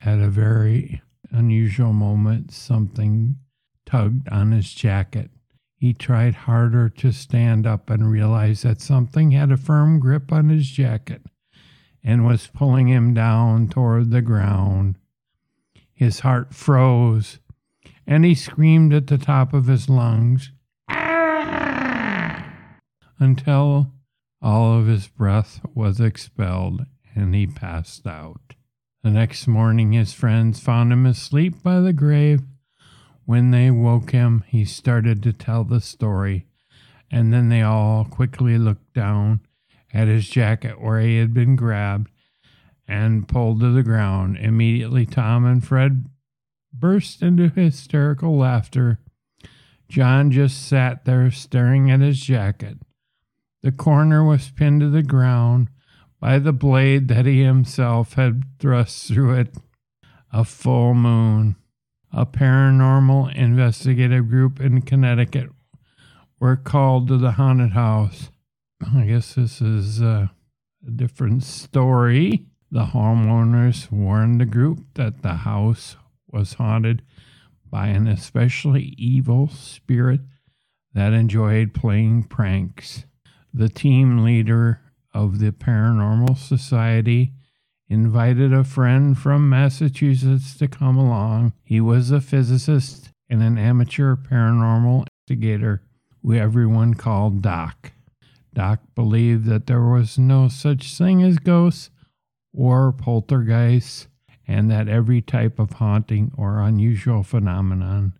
At 0.00 0.20
a 0.20 0.28
very 0.28 1.00
unusual 1.36 1.92
moment, 1.92 2.50
something 2.50 3.36
tugged 3.84 4.28
on 4.30 4.52
his 4.52 4.72
jacket. 4.72 5.30
He 5.76 5.92
tried 5.92 6.34
harder 6.34 6.88
to 6.88 7.12
stand 7.12 7.66
up 7.66 7.90
and 7.90 8.10
realized 8.10 8.64
that 8.64 8.80
something 8.80 9.32
had 9.32 9.52
a 9.52 9.56
firm 9.56 10.00
grip 10.00 10.32
on 10.32 10.48
his 10.48 10.68
jacket 10.68 11.22
and 12.02 12.24
was 12.24 12.46
pulling 12.48 12.88
him 12.88 13.12
down 13.12 13.68
toward 13.68 14.10
the 14.10 14.22
ground. 14.22 14.96
His 15.92 16.20
heart 16.20 16.54
froze, 16.54 17.38
and 18.06 18.24
he 18.24 18.34
screamed 18.34 18.94
at 18.94 19.08
the 19.08 19.18
top 19.18 19.52
of 19.52 19.66
his 19.66 19.88
lungs 19.88 20.52
ah! 20.88 22.52
until 23.18 23.92
all 24.40 24.78
of 24.78 24.86
his 24.86 25.08
breath 25.08 25.60
was 25.74 26.00
expelled 26.00 26.86
and 27.14 27.34
he 27.34 27.46
passed 27.46 28.06
out. 28.06 28.55
The 29.06 29.12
next 29.12 29.46
morning, 29.46 29.92
his 29.92 30.12
friends 30.12 30.58
found 30.58 30.92
him 30.92 31.06
asleep 31.06 31.62
by 31.62 31.78
the 31.78 31.92
grave. 31.92 32.40
When 33.24 33.52
they 33.52 33.70
woke 33.70 34.10
him, 34.10 34.42
he 34.48 34.64
started 34.64 35.22
to 35.22 35.32
tell 35.32 35.62
the 35.62 35.80
story, 35.80 36.46
and 37.08 37.32
then 37.32 37.48
they 37.48 37.62
all 37.62 38.04
quickly 38.04 38.58
looked 38.58 38.94
down 38.94 39.42
at 39.94 40.08
his 40.08 40.28
jacket 40.28 40.80
where 40.80 40.98
he 40.98 41.18
had 41.18 41.32
been 41.32 41.54
grabbed 41.54 42.10
and 42.88 43.28
pulled 43.28 43.60
to 43.60 43.70
the 43.70 43.84
ground. 43.84 44.38
Immediately, 44.38 45.06
Tom 45.06 45.44
and 45.44 45.64
Fred 45.64 46.06
burst 46.72 47.22
into 47.22 47.48
hysterical 47.48 48.36
laughter. 48.36 48.98
John 49.88 50.32
just 50.32 50.66
sat 50.66 51.04
there 51.04 51.30
staring 51.30 51.92
at 51.92 52.00
his 52.00 52.18
jacket. 52.18 52.78
The 53.62 53.70
corner 53.70 54.24
was 54.24 54.50
pinned 54.50 54.80
to 54.80 54.90
the 54.90 55.04
ground 55.04 55.68
by 56.20 56.38
the 56.38 56.52
blade 56.52 57.08
that 57.08 57.26
he 57.26 57.42
himself 57.42 58.14
had 58.14 58.44
thrust 58.58 59.08
through 59.08 59.34
it. 59.34 59.54
A 60.32 60.44
full 60.44 60.94
moon. 60.94 61.56
A 62.12 62.24
paranormal 62.24 63.34
investigative 63.34 64.28
group 64.28 64.60
in 64.60 64.82
Connecticut 64.82 65.50
were 66.40 66.56
called 66.56 67.08
to 67.08 67.18
the 67.18 67.32
haunted 67.32 67.72
house. 67.72 68.30
I 68.94 69.04
guess 69.04 69.34
this 69.34 69.60
is 69.60 70.02
uh, 70.02 70.28
a 70.86 70.90
different 70.90 71.42
story. 71.42 72.46
The 72.70 72.86
homeowners 72.86 73.90
warned 73.90 74.40
the 74.40 74.46
group 74.46 74.80
that 74.94 75.22
the 75.22 75.34
house 75.34 75.96
was 76.30 76.54
haunted 76.54 77.02
by 77.70 77.88
an 77.88 78.06
especially 78.06 78.94
evil 78.98 79.48
spirit 79.48 80.20
that 80.94 81.12
enjoyed 81.12 81.74
playing 81.74 82.24
pranks. 82.24 83.04
The 83.52 83.68
team 83.68 84.18
leader 84.18 84.80
of 85.16 85.38
the 85.38 85.50
Paranormal 85.50 86.36
Society 86.36 87.32
invited 87.88 88.52
a 88.52 88.64
friend 88.64 89.16
from 89.16 89.48
Massachusetts 89.48 90.56
to 90.58 90.68
come 90.68 90.98
along. 90.98 91.54
He 91.64 91.80
was 91.80 92.10
a 92.10 92.20
physicist 92.20 93.10
and 93.30 93.42
an 93.42 93.56
amateur 93.56 94.14
paranormal 94.14 95.06
investigator 95.28 95.82
who 96.22 96.34
everyone 96.34 96.94
called 96.94 97.40
Doc. 97.40 97.92
Doc 98.52 98.80
believed 98.94 99.46
that 99.46 99.66
there 99.66 99.88
was 99.88 100.18
no 100.18 100.48
such 100.48 100.94
thing 100.94 101.22
as 101.22 101.38
ghosts 101.38 101.90
or 102.52 102.92
poltergeists, 102.92 104.08
and 104.46 104.70
that 104.70 104.88
every 104.88 105.20
type 105.20 105.58
of 105.58 105.72
haunting 105.72 106.32
or 106.36 106.60
unusual 106.60 107.22
phenomenon 107.22 108.12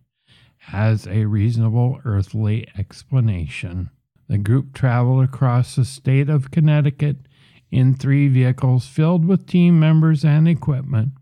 has 0.57 1.07
a 1.07 1.25
reasonable 1.25 1.99
earthly 2.05 2.67
explanation. 2.77 3.89
The 4.27 4.37
group 4.37 4.73
traveled 4.73 5.23
across 5.23 5.75
the 5.75 5.85
state 5.85 6.29
of 6.29 6.51
Connecticut 6.51 7.17
in 7.71 7.93
three 7.93 8.27
vehicles 8.27 8.87
filled 8.87 9.25
with 9.25 9.47
team 9.47 9.79
members 9.79 10.25
and 10.25 10.47
equipment. 10.47 11.13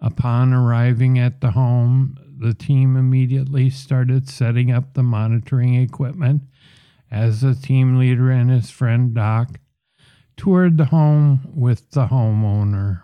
Upon 0.00 0.52
arriving 0.52 1.18
at 1.18 1.40
the 1.40 1.52
home, 1.52 2.16
the 2.38 2.54
team 2.54 2.96
immediately 2.96 3.68
started 3.68 4.28
setting 4.28 4.70
up 4.70 4.94
the 4.94 5.02
monitoring 5.02 5.74
equipment 5.74 6.42
as 7.10 7.40
the 7.40 7.54
team 7.54 7.98
leader 7.98 8.30
and 8.30 8.50
his 8.50 8.70
friend 8.70 9.14
Doc 9.14 9.58
toured 10.36 10.78
the 10.78 10.86
home 10.86 11.52
with 11.54 11.90
the 11.90 12.06
homeowner. 12.06 13.02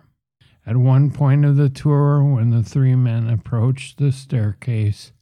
At 0.66 0.78
one 0.78 1.10
point 1.10 1.44
of 1.44 1.56
the 1.56 1.68
tour, 1.68 2.24
when 2.24 2.50
the 2.50 2.62
three 2.62 2.96
men 2.96 3.28
approached 3.28 3.98
the 3.98 4.10
staircase 4.10 5.12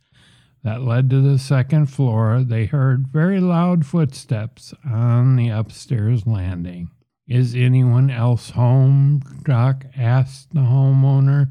that 0.65 0.83
led 0.83 1.11
to 1.11 1.21
the 1.21 1.39
second 1.39 1.87
floor, 1.87 2.43
they 2.43 2.65
heard 2.65 3.07
very 3.07 3.39
loud 3.39 3.85
footsteps 3.85 4.73
on 4.85 5.37
the 5.37 5.51
upstairs 5.51 6.27
landing. 6.27 6.91
Is 7.29 7.55
anyone 7.55 8.11
else 8.11 8.51
home? 8.51 9.23
Doc 9.45 9.85
asked 9.97 10.53
the 10.55 10.61
homeowner. 10.61 11.51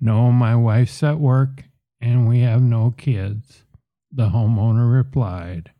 No, 0.00 0.32
my 0.32 0.56
wife's 0.56 1.02
at 1.02 1.20
work 1.20 1.64
and 2.00 2.28
we 2.28 2.40
have 2.40 2.60
no 2.60 2.92
kids, 2.96 3.62
the 4.10 4.30
homeowner 4.30 4.92
replied. 4.92 5.70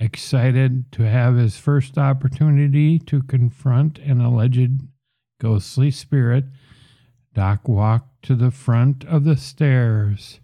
Excited 0.00 0.90
to 0.92 1.02
have 1.02 1.36
his 1.36 1.58
first 1.58 1.96
opportunity 1.96 2.98
to 2.98 3.22
confront 3.22 3.98
an 3.98 4.20
alleged 4.20 4.82
ghostly 5.40 5.90
spirit, 5.90 6.44
Doc 7.34 7.68
walked 7.68 8.24
to 8.24 8.34
the 8.34 8.50
front 8.50 9.04
of 9.04 9.24
the 9.24 9.36
stairs. 9.36 10.40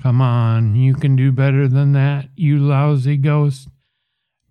Come 0.00 0.20
on, 0.20 0.74
you 0.74 0.94
can 0.94 1.16
do 1.16 1.32
better 1.32 1.68
than 1.68 1.92
that, 1.92 2.28
you 2.36 2.58
lousy 2.58 3.16
ghost. 3.16 3.68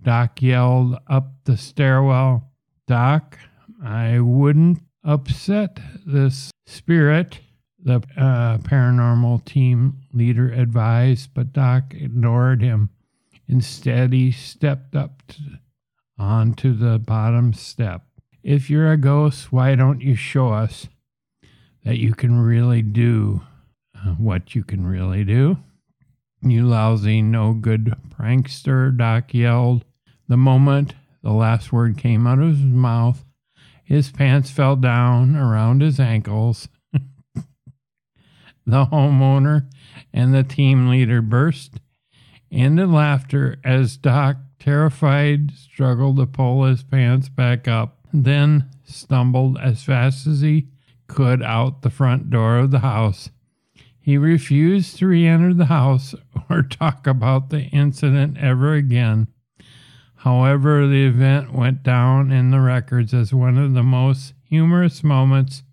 Doc 0.01 0.41
yelled 0.41 0.97
up 1.07 1.31
the 1.45 1.57
stairwell. 1.57 2.51
Doc, 2.87 3.37
I 3.83 4.19
wouldn't 4.19 4.81
upset 5.03 5.79
this 6.05 6.51
spirit, 6.65 7.39
the 7.79 8.01
uh, 8.17 8.57
paranormal 8.59 9.45
team 9.45 10.01
leader 10.13 10.51
advised, 10.51 11.33
but 11.33 11.53
Doc 11.53 11.93
ignored 11.93 12.61
him. 12.61 12.89
Instead, 13.47 14.13
he 14.13 14.31
stepped 14.31 14.95
up 14.95 15.21
to, 15.27 15.41
onto 16.17 16.73
the 16.73 16.99
bottom 16.99 17.53
step. 17.53 18.03
If 18.41 18.69
you're 18.69 18.91
a 18.91 18.97
ghost, 18.97 19.51
why 19.51 19.75
don't 19.75 20.01
you 20.01 20.15
show 20.15 20.49
us? 20.49 20.87
that 21.83 21.97
you 21.97 22.13
can 22.13 22.39
really 22.39 22.81
do 22.81 23.41
what 24.17 24.55
you 24.55 24.63
can 24.63 24.85
really 24.85 25.23
do. 25.23 25.57
You 26.41 26.65
lousy, 26.67 27.21
no 27.21 27.53
good 27.53 27.95
prankster, 28.09 28.95
Doc 28.95 29.33
yelled. 29.33 29.85
The 30.27 30.37
moment 30.37 30.95
the 31.21 31.31
last 31.31 31.71
word 31.71 31.97
came 31.97 32.27
out 32.27 32.39
of 32.39 32.49
his 32.49 32.59
mouth, 32.59 33.23
his 33.83 34.11
pants 34.11 34.51
fell 34.51 34.75
down 34.75 35.35
around 35.35 35.81
his 35.81 35.99
ankles. 35.99 36.67
the 36.93 38.85
homeowner 38.85 39.69
and 40.13 40.33
the 40.33 40.43
team 40.43 40.89
leader 40.89 41.21
burst 41.21 41.79
into 42.49 42.85
laughter 42.85 43.57
as 43.63 43.97
Doc, 43.97 44.37
terrified, 44.59 45.51
struggled 45.51 46.17
to 46.17 46.25
pull 46.25 46.63
his 46.65 46.83
pants 46.83 47.29
back 47.29 47.67
up, 47.67 47.99
then 48.13 48.69
stumbled 48.83 49.57
as 49.57 49.83
fast 49.83 50.27
as 50.27 50.41
he 50.41 50.67
could 51.07 51.41
out 51.41 51.81
the 51.81 51.89
front 51.89 52.29
door 52.29 52.57
of 52.57 52.71
the 52.71 52.79
house. 52.79 53.29
He 54.03 54.17
refused 54.17 54.97
to 54.97 55.07
re 55.07 55.25
enter 55.25 55.53
the 55.53 55.65
house 55.65 56.13
or 56.49 56.61
talk 56.61 57.07
about 57.07 57.49
the 57.49 57.63
incident 57.63 58.37
ever 58.37 58.73
again. 58.73 59.27
However, 60.17 60.87
the 60.87 61.05
event 61.05 61.53
went 61.53 61.83
down 61.83 62.31
in 62.31 62.51
the 62.51 62.59
records 62.59 63.13
as 63.13 63.33
one 63.33 63.57
of 63.57 63.73
the 63.73 63.83
most 63.83 64.33
humorous 64.43 65.03
moments 65.03 65.63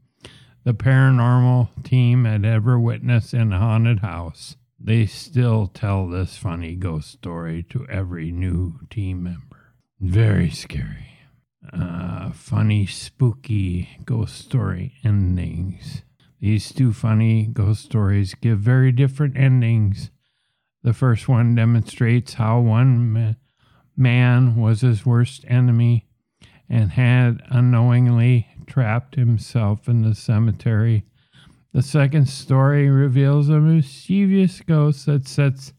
the 0.65 0.75
paranormal 0.75 1.69
team 1.85 2.25
had 2.25 2.45
ever 2.45 2.79
witnessed 2.79 3.35
in 3.35 3.53
a 3.53 3.59
haunted 3.59 4.01
house. 4.01 4.57
They 4.79 5.07
still 5.07 5.67
tell 5.67 6.09
this 6.09 6.37
funny 6.37 6.75
ghost 6.75 7.11
story 7.11 7.63
to 7.71 7.87
every 7.89 8.33
new 8.33 8.81
team 8.89 9.23
member. 9.23 9.75
Very 10.01 10.51
scary 10.51 11.11
uh, 11.73 12.31
funny, 12.31 12.87
spooky 12.87 13.89
ghost 14.05 14.39
story 14.39 14.95
endings. 15.05 16.03
These 16.41 16.73
two 16.73 16.93
funny 16.93 17.47
ghost 17.47 17.85
stories 17.85 18.35
give 18.35 18.59
very 18.61 18.93
different 18.93 19.37
endings. 19.37 20.11
The 20.83 20.95
first 20.95 21.29
one 21.29 21.55
demonstrates 21.55 22.35
how 22.35 22.61
one 22.61 23.13
ma- 23.13 23.35
man 23.97 24.57
was 24.57 24.81
his 24.81 25.05
worst 25.05 25.45
enemy 25.47 26.07
and 26.69 26.93
had 26.93 27.43
unknowingly 27.51 28.49
trapped 28.67 29.17
himself 29.17 29.89
in 29.89 30.03
the 30.03 30.15
cemetery. 30.15 31.05
The 31.73 31.83
second 31.83 32.29
story 32.29 32.89
reveals 32.89 33.49
a 33.49 33.61
mischievous 33.61 34.61
ghost 34.63 35.07
that 35.07 35.29
sets 35.29 35.75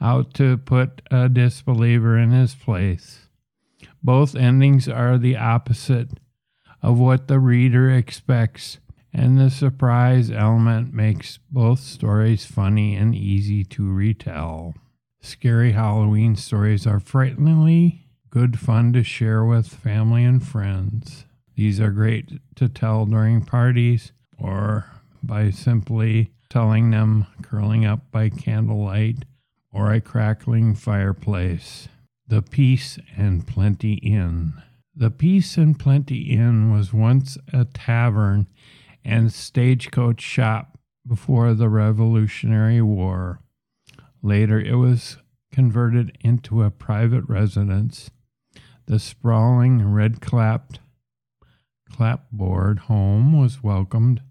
out 0.00 0.34
to 0.34 0.56
put 0.56 1.02
a 1.10 1.28
disbeliever 1.28 2.18
in 2.18 2.30
his 2.30 2.54
place. 2.54 3.28
Both 4.02 4.34
endings 4.34 4.88
are 4.88 5.16
the 5.18 5.36
opposite 5.36 6.18
of 6.82 6.98
what 6.98 7.28
the 7.28 7.38
reader 7.38 7.90
expects, 7.90 8.78
and 9.14 9.38
the 9.38 9.48
surprise 9.48 10.30
element 10.30 10.92
makes 10.92 11.38
both 11.50 11.78
stories 11.78 12.44
funny 12.44 12.96
and 12.96 13.14
easy 13.14 13.64
to 13.64 13.90
retell. 13.90 14.74
Scary 15.22 15.72
Halloween 15.72 16.34
stories 16.34 16.86
are 16.86 17.00
frighteningly 17.00 18.04
good 18.34 18.58
fun 18.58 18.92
to 18.92 19.04
share 19.04 19.44
with 19.44 19.68
family 19.68 20.24
and 20.24 20.44
friends. 20.44 21.24
These 21.54 21.80
are 21.80 21.92
great 21.92 22.40
to 22.56 22.68
tell 22.68 23.06
during 23.06 23.44
parties 23.44 24.10
or 24.36 24.86
by 25.22 25.50
simply 25.50 26.32
telling 26.50 26.90
them 26.90 27.28
curling 27.42 27.84
up 27.84 28.10
by 28.10 28.30
candlelight 28.30 29.24
or 29.72 29.92
a 29.92 30.00
crackling 30.00 30.74
fireplace. 30.74 31.88
The 32.26 32.42
Peace 32.42 32.98
and 33.16 33.46
Plenty 33.46 33.94
Inn. 33.94 34.54
The 34.96 35.10
Peace 35.10 35.56
and 35.56 35.78
Plenty 35.78 36.32
Inn 36.32 36.72
was 36.72 36.92
once 36.92 37.38
a 37.52 37.64
tavern 37.66 38.48
and 39.04 39.32
stagecoach 39.32 40.20
shop 40.20 40.78
before 41.06 41.54
the 41.54 41.68
Revolutionary 41.68 42.80
War. 42.80 43.40
Later, 44.22 44.58
it 44.58 44.76
was 44.76 45.18
converted 45.52 46.16
into 46.20 46.62
a 46.62 46.70
private 46.70 47.28
residence. 47.28 48.10
The 48.86 48.98
sprawling 48.98 49.92
red 49.92 50.20
clapped 50.20 50.80
clapboard 51.90 52.80
home 52.80 53.38
was 53.38 53.62
welcomed 53.62 54.22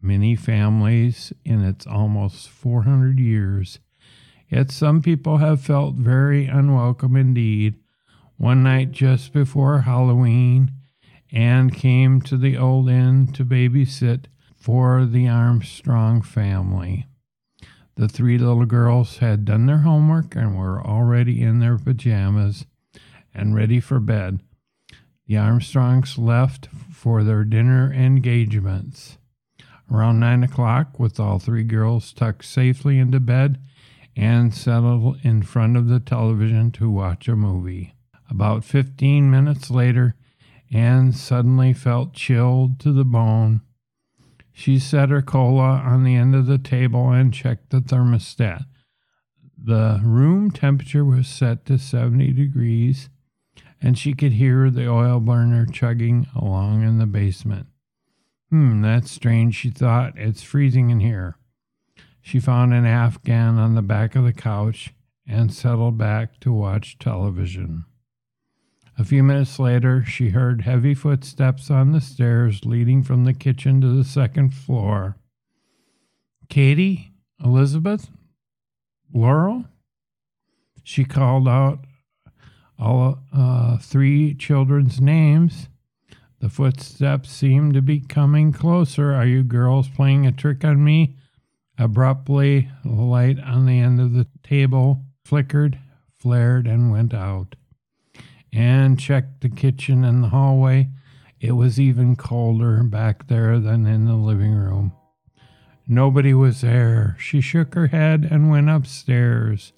many 0.00 0.34
families 0.34 1.32
in 1.44 1.62
its 1.62 1.86
almost 1.86 2.48
400 2.48 3.20
years 3.20 3.78
Yet 4.52 4.70
some 4.70 5.00
people 5.00 5.38
have 5.38 5.62
felt 5.62 5.94
very 5.94 6.46
unwelcome 6.46 7.16
indeed. 7.16 7.76
One 8.36 8.62
night 8.62 8.92
just 8.92 9.32
before 9.32 9.80
Halloween, 9.80 10.72
Anne 11.32 11.70
came 11.70 12.20
to 12.20 12.36
the 12.36 12.56
old 12.56 12.88
inn 12.88 13.26
to 13.28 13.44
babysit 13.44 14.26
for 14.54 15.06
the 15.06 15.26
Armstrong 15.26 16.20
family. 16.20 17.06
The 17.96 18.08
three 18.08 18.38
little 18.38 18.66
girls 18.66 19.18
had 19.18 19.44
done 19.44 19.66
their 19.66 19.78
homework 19.78 20.36
and 20.36 20.56
were 20.56 20.80
already 20.84 21.42
in 21.42 21.58
their 21.58 21.78
pajamas 21.78 22.66
and 23.34 23.54
ready 23.54 23.80
for 23.80 23.98
bed. 23.98 24.40
The 25.26 25.38
Armstrongs 25.38 26.18
left 26.18 26.68
for 26.92 27.24
their 27.24 27.44
dinner 27.44 27.92
engagements. 27.92 29.18
Around 29.90 30.20
nine 30.20 30.42
o'clock, 30.42 30.98
with 30.98 31.18
all 31.18 31.38
three 31.38 31.64
girls 31.64 32.12
tucked 32.12 32.44
safely 32.44 32.98
into 32.98 33.20
bed, 33.20 33.58
and 34.14 34.54
settled 34.54 35.18
in 35.22 35.42
front 35.42 35.76
of 35.76 35.88
the 35.88 36.00
television 36.00 36.70
to 36.72 36.90
watch 36.90 37.28
a 37.28 37.36
movie. 37.36 37.94
About 38.30 38.64
15 38.64 39.30
minutes 39.30 39.70
later, 39.70 40.14
Anne 40.72 41.12
suddenly 41.12 41.72
felt 41.72 42.14
chilled 42.14 42.80
to 42.80 42.92
the 42.92 43.04
bone. 43.04 43.60
She 44.52 44.78
set 44.78 45.10
her 45.10 45.22
cola 45.22 45.82
on 45.84 46.02
the 46.02 46.14
end 46.14 46.34
of 46.34 46.46
the 46.46 46.58
table 46.58 47.10
and 47.10 47.32
checked 47.32 47.70
the 47.70 47.80
thermostat. 47.80 48.64
The 49.56 50.00
room 50.02 50.50
temperature 50.50 51.04
was 51.04 51.28
set 51.28 51.66
to 51.66 51.78
70 51.78 52.32
degrees, 52.32 53.10
and 53.80 53.98
she 53.98 54.14
could 54.14 54.32
hear 54.32 54.70
the 54.70 54.88
oil 54.88 55.20
burner 55.20 55.66
chugging 55.66 56.26
along 56.34 56.82
in 56.82 56.98
the 56.98 57.06
basement. 57.06 57.66
Hmm, 58.50 58.82
that's 58.82 59.10
strange, 59.10 59.54
she 59.54 59.70
thought. 59.70 60.14
It's 60.16 60.42
freezing 60.42 60.90
in 60.90 61.00
here. 61.00 61.36
She 62.20 62.40
found 62.40 62.72
an 62.72 62.86
afghan 62.86 63.58
on 63.58 63.74
the 63.74 63.82
back 63.82 64.14
of 64.14 64.24
the 64.24 64.32
couch 64.32 64.94
and 65.26 65.52
settled 65.52 65.98
back 65.98 66.40
to 66.40 66.52
watch 66.52 66.98
television. 66.98 67.84
A 69.02 69.04
few 69.04 69.24
minutes 69.24 69.58
later, 69.58 70.04
she 70.04 70.28
heard 70.28 70.60
heavy 70.60 70.94
footsteps 70.94 71.72
on 71.72 71.90
the 71.90 72.00
stairs 72.00 72.64
leading 72.64 73.02
from 73.02 73.24
the 73.24 73.34
kitchen 73.34 73.80
to 73.80 73.88
the 73.88 74.04
second 74.04 74.54
floor. 74.54 75.16
Katie? 76.48 77.10
Elizabeth? 77.44 78.10
Laurel? 79.12 79.64
She 80.84 81.04
called 81.04 81.48
out 81.48 81.80
all 82.78 83.18
uh, 83.36 83.78
three 83.78 84.34
children's 84.34 85.00
names 85.00 85.66
The 86.38 86.48
footsteps 86.48 87.28
seemed 87.32 87.74
to 87.74 87.82
be 87.82 87.98
coming 87.98 88.52
closer. 88.52 89.12
Are 89.14 89.26
you 89.26 89.42
girls 89.42 89.88
playing 89.88 90.28
a 90.28 90.32
trick 90.32 90.64
on 90.64 90.84
me? 90.84 91.16
Abruptly, 91.76 92.70
the 92.84 92.92
light 92.92 93.40
on 93.40 93.66
the 93.66 93.80
end 93.80 94.00
of 94.00 94.12
the 94.12 94.28
table 94.44 95.02
flickered, 95.24 95.80
flared, 96.20 96.68
and 96.68 96.92
went 96.92 97.12
out. 97.12 97.56
Anne 98.52 98.96
checked 98.96 99.40
the 99.40 99.48
kitchen 99.48 100.04
and 100.04 100.22
the 100.22 100.28
hallway. 100.28 100.88
It 101.40 101.52
was 101.52 101.80
even 101.80 102.16
colder 102.16 102.82
back 102.82 103.26
there 103.28 103.58
than 103.58 103.86
in 103.86 104.04
the 104.04 104.14
living 104.14 104.52
room. 104.52 104.92
Nobody 105.86 106.32
was 106.32 106.60
there. 106.60 107.16
She 107.18 107.40
shook 107.40 107.74
her 107.74 107.88
head 107.88 108.26
and 108.30 108.50
went 108.50 108.70
upstairs. 108.70 109.72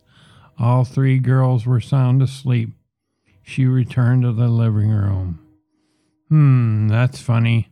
All 0.59 0.85
three 0.85 1.19
girls 1.19 1.67
were 1.67 1.81
sound 1.81 2.23
asleep. 2.23 2.71
She 3.43 3.67
returned 3.67 4.23
to 4.23 4.33
the 4.33 4.49
living 4.49 4.91
room. 4.91 5.41
Hmm, 6.29 6.89
that's 6.89 7.21
funny, 7.21 7.69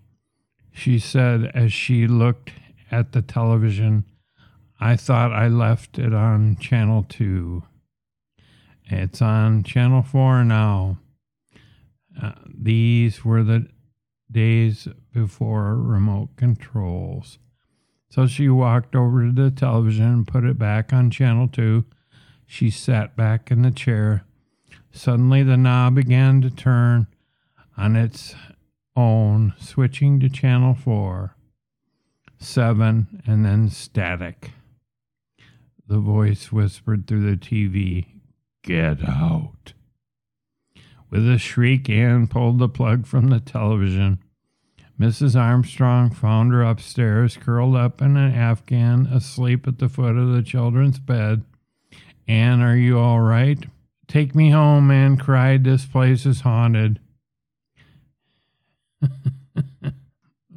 she 0.73 0.99
said 0.99 1.51
as 1.55 1.73
she 1.73 2.07
looked 2.07 2.53
at 2.91 3.13
the 3.13 3.23
television. 3.23 4.05
I 4.81 4.97
thought 4.97 5.33
I 5.33 5.49
left 5.49 5.99
it 5.99 6.13
on 6.13 6.57
channel 6.57 7.05
2. 7.09 7.63
It's 8.93 9.23
on 9.23 9.63
channel 9.63 10.03
4 10.03 10.45
now. 10.45 10.99
Uh, 12.21 12.33
these 12.47 13.25
were 13.25 13.43
the 13.43 13.69
days 14.31 14.87
before 15.13 15.77
remote 15.77 16.37
controls. 16.37 17.39
So 18.11 18.27
she 18.27 18.51
walked 18.51 18.95
over 18.95 19.25
to 19.27 19.33
the 19.33 19.51
television 19.51 20.05
and 20.05 20.29
put 20.29 20.45
it 20.45 20.59
back 20.59 20.93
on 20.93 21.11
channel 21.11 21.49
2. 21.49 21.87
She 22.47 22.69
sat 22.69 23.17
back 23.17 23.51
in 23.51 23.63
the 23.63 23.71
chair. 23.71 24.27
Suddenly, 24.93 25.43
the 25.43 25.57
knob 25.57 25.95
began 25.95 26.43
to 26.43 26.51
turn 26.51 27.07
on 27.79 27.97
its 27.97 28.35
own, 28.95 29.55
switching 29.59 30.21
to 30.21 30.29
channel 30.29 30.75
4, 30.75 31.35
7, 32.39 33.23
and 33.27 33.45
then 33.47 33.71
static. 33.71 34.51
The 35.89 35.99
voice 35.99 36.53
whispered 36.53 37.07
through 37.07 37.31
the 37.31 37.39
TV, 37.39 38.12
Get 38.63 39.09
out. 39.09 39.73
With 41.11 41.29
a 41.29 41.37
shriek, 41.37 41.91
Anne 41.91 42.27
pulled 42.29 42.59
the 42.59 42.69
plug 42.69 43.07
from 43.07 43.29
the 43.29 43.41
television. 43.41 44.21
Mrs. 44.99 45.35
Armstrong 45.35 46.11
found 46.11 46.53
her 46.53 46.63
upstairs, 46.63 47.37
curled 47.37 47.75
up 47.75 48.01
in 48.01 48.17
an 48.17 48.33
afghan, 48.33 49.07
asleep 49.07 49.67
at 49.67 49.79
the 49.79 49.89
foot 49.89 50.17
of 50.17 50.33
the 50.33 50.43
children's 50.43 51.01
bed. 51.01 51.43
Anne, 52.29 52.61
are 52.63 52.77
you 52.77 52.99
all 52.99 53.21
right? 53.21 53.67
Take 54.07 54.35
me 54.35 54.51
home, 54.51 54.91
Anne 54.91 55.17
cried. 55.17 55.65
This 55.65 55.85
place 55.85 56.25
is 56.25 56.43
haunted. 56.43 57.01
oh, 59.03 59.09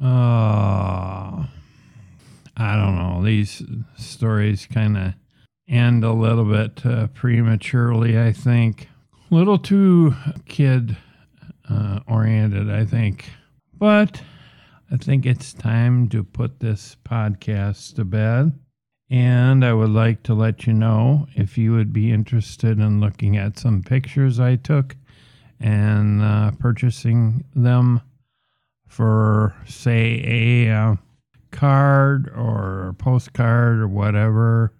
I 0.00 1.48
don't 2.56 2.96
know. 2.96 3.22
These 3.24 3.62
stories 3.96 4.66
kind 4.66 4.96
of 4.96 5.14
end 5.68 6.04
a 6.04 6.12
little 6.12 6.44
bit 6.44 6.84
uh, 6.84 7.08
prematurely, 7.08 8.18
I 8.18 8.32
think. 8.32 8.88
A 9.30 9.34
little 9.34 9.58
too 9.58 10.14
kid 10.46 10.96
uh, 11.68 12.00
oriented, 12.06 12.70
I 12.70 12.84
think. 12.84 13.30
But 13.74 14.22
I 14.90 14.96
think 14.96 15.26
it's 15.26 15.52
time 15.52 16.08
to 16.10 16.22
put 16.22 16.60
this 16.60 16.96
podcast 17.04 17.96
to 17.96 18.04
bed. 18.04 18.52
And 19.08 19.64
I 19.64 19.72
would 19.72 19.90
like 19.90 20.22
to 20.24 20.34
let 20.34 20.66
you 20.66 20.72
know 20.72 21.26
if 21.34 21.56
you 21.56 21.72
would 21.72 21.92
be 21.92 22.12
interested 22.12 22.78
in 22.78 23.00
looking 23.00 23.36
at 23.36 23.58
some 23.58 23.82
pictures 23.82 24.40
I 24.40 24.56
took 24.56 24.96
and 25.60 26.22
uh, 26.22 26.50
purchasing 26.58 27.44
them 27.54 28.00
for, 28.88 29.54
say, 29.66 30.66
a 30.66 30.72
uh, 30.72 30.96
card 31.50 32.32
or 32.36 32.94
postcard 32.98 33.78
or 33.78 33.88
whatever, 33.88 34.72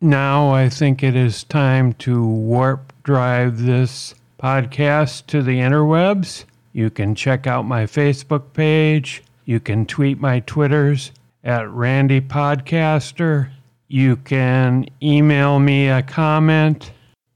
Now 0.01 0.51
I 0.51 0.69
think 0.69 1.03
it 1.03 1.17
is 1.17 1.45
time 1.45 1.95
to 1.95 2.27
warp 2.27 2.93
drive 3.05 3.63
this 3.63 4.15
podcast 4.39 5.27
to 5.29 5.43
the 5.43 5.61
interwebs. 5.61 6.45
You 6.75 6.91
can 6.91 7.15
check 7.15 7.47
out 7.47 7.65
my 7.65 7.85
Facebook 7.85 8.53
page. 8.53 9.23
You 9.47 9.61
can 9.61 9.87
tweet 9.87 10.21
my 10.21 10.41
Twitters 10.41 11.11
at 11.45 11.71
Randy 11.71 12.21
Podcaster. 12.21 13.51
You 13.89 14.17
can 14.17 14.87
email 15.03 15.61
me 15.61 15.89
a 15.89 16.03
comment 16.03 16.91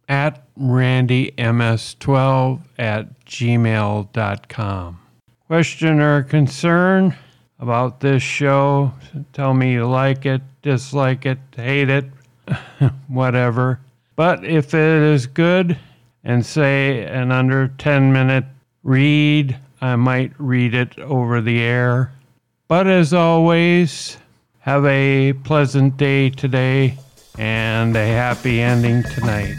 at 0.08 0.42
randyms12 0.56 2.60
at 2.78 3.26
gmail.com. 3.26 5.00
Question 5.46 6.00
or 6.00 6.22
concern 6.24 7.14
about 7.60 8.00
this 8.00 8.22
show? 8.22 8.92
Tell 9.32 9.54
me 9.54 9.72
you 9.72 9.86
like 9.86 10.26
it, 10.26 10.42
dislike 10.62 11.26
it, 11.26 11.38
hate 11.54 11.90
it, 11.90 12.06
whatever. 13.08 13.78
But 14.16 14.44
if 14.44 14.74
it 14.74 15.02
is 15.02 15.26
good 15.26 15.78
and 16.24 16.44
say 16.44 17.04
an 17.04 17.30
under 17.30 17.68
10 17.68 18.12
minute 18.12 18.44
read. 18.82 19.56
I 19.80 19.96
might 19.96 20.32
read 20.38 20.74
it 20.74 20.98
over 20.98 21.40
the 21.40 21.60
air. 21.60 22.12
But 22.68 22.86
as 22.86 23.14
always, 23.14 24.18
have 24.58 24.84
a 24.84 25.32
pleasant 25.32 25.96
day 25.96 26.28
today 26.28 26.98
and 27.38 27.96
a 27.96 28.06
happy 28.06 28.60
ending 28.60 29.02
tonight. 29.04 29.56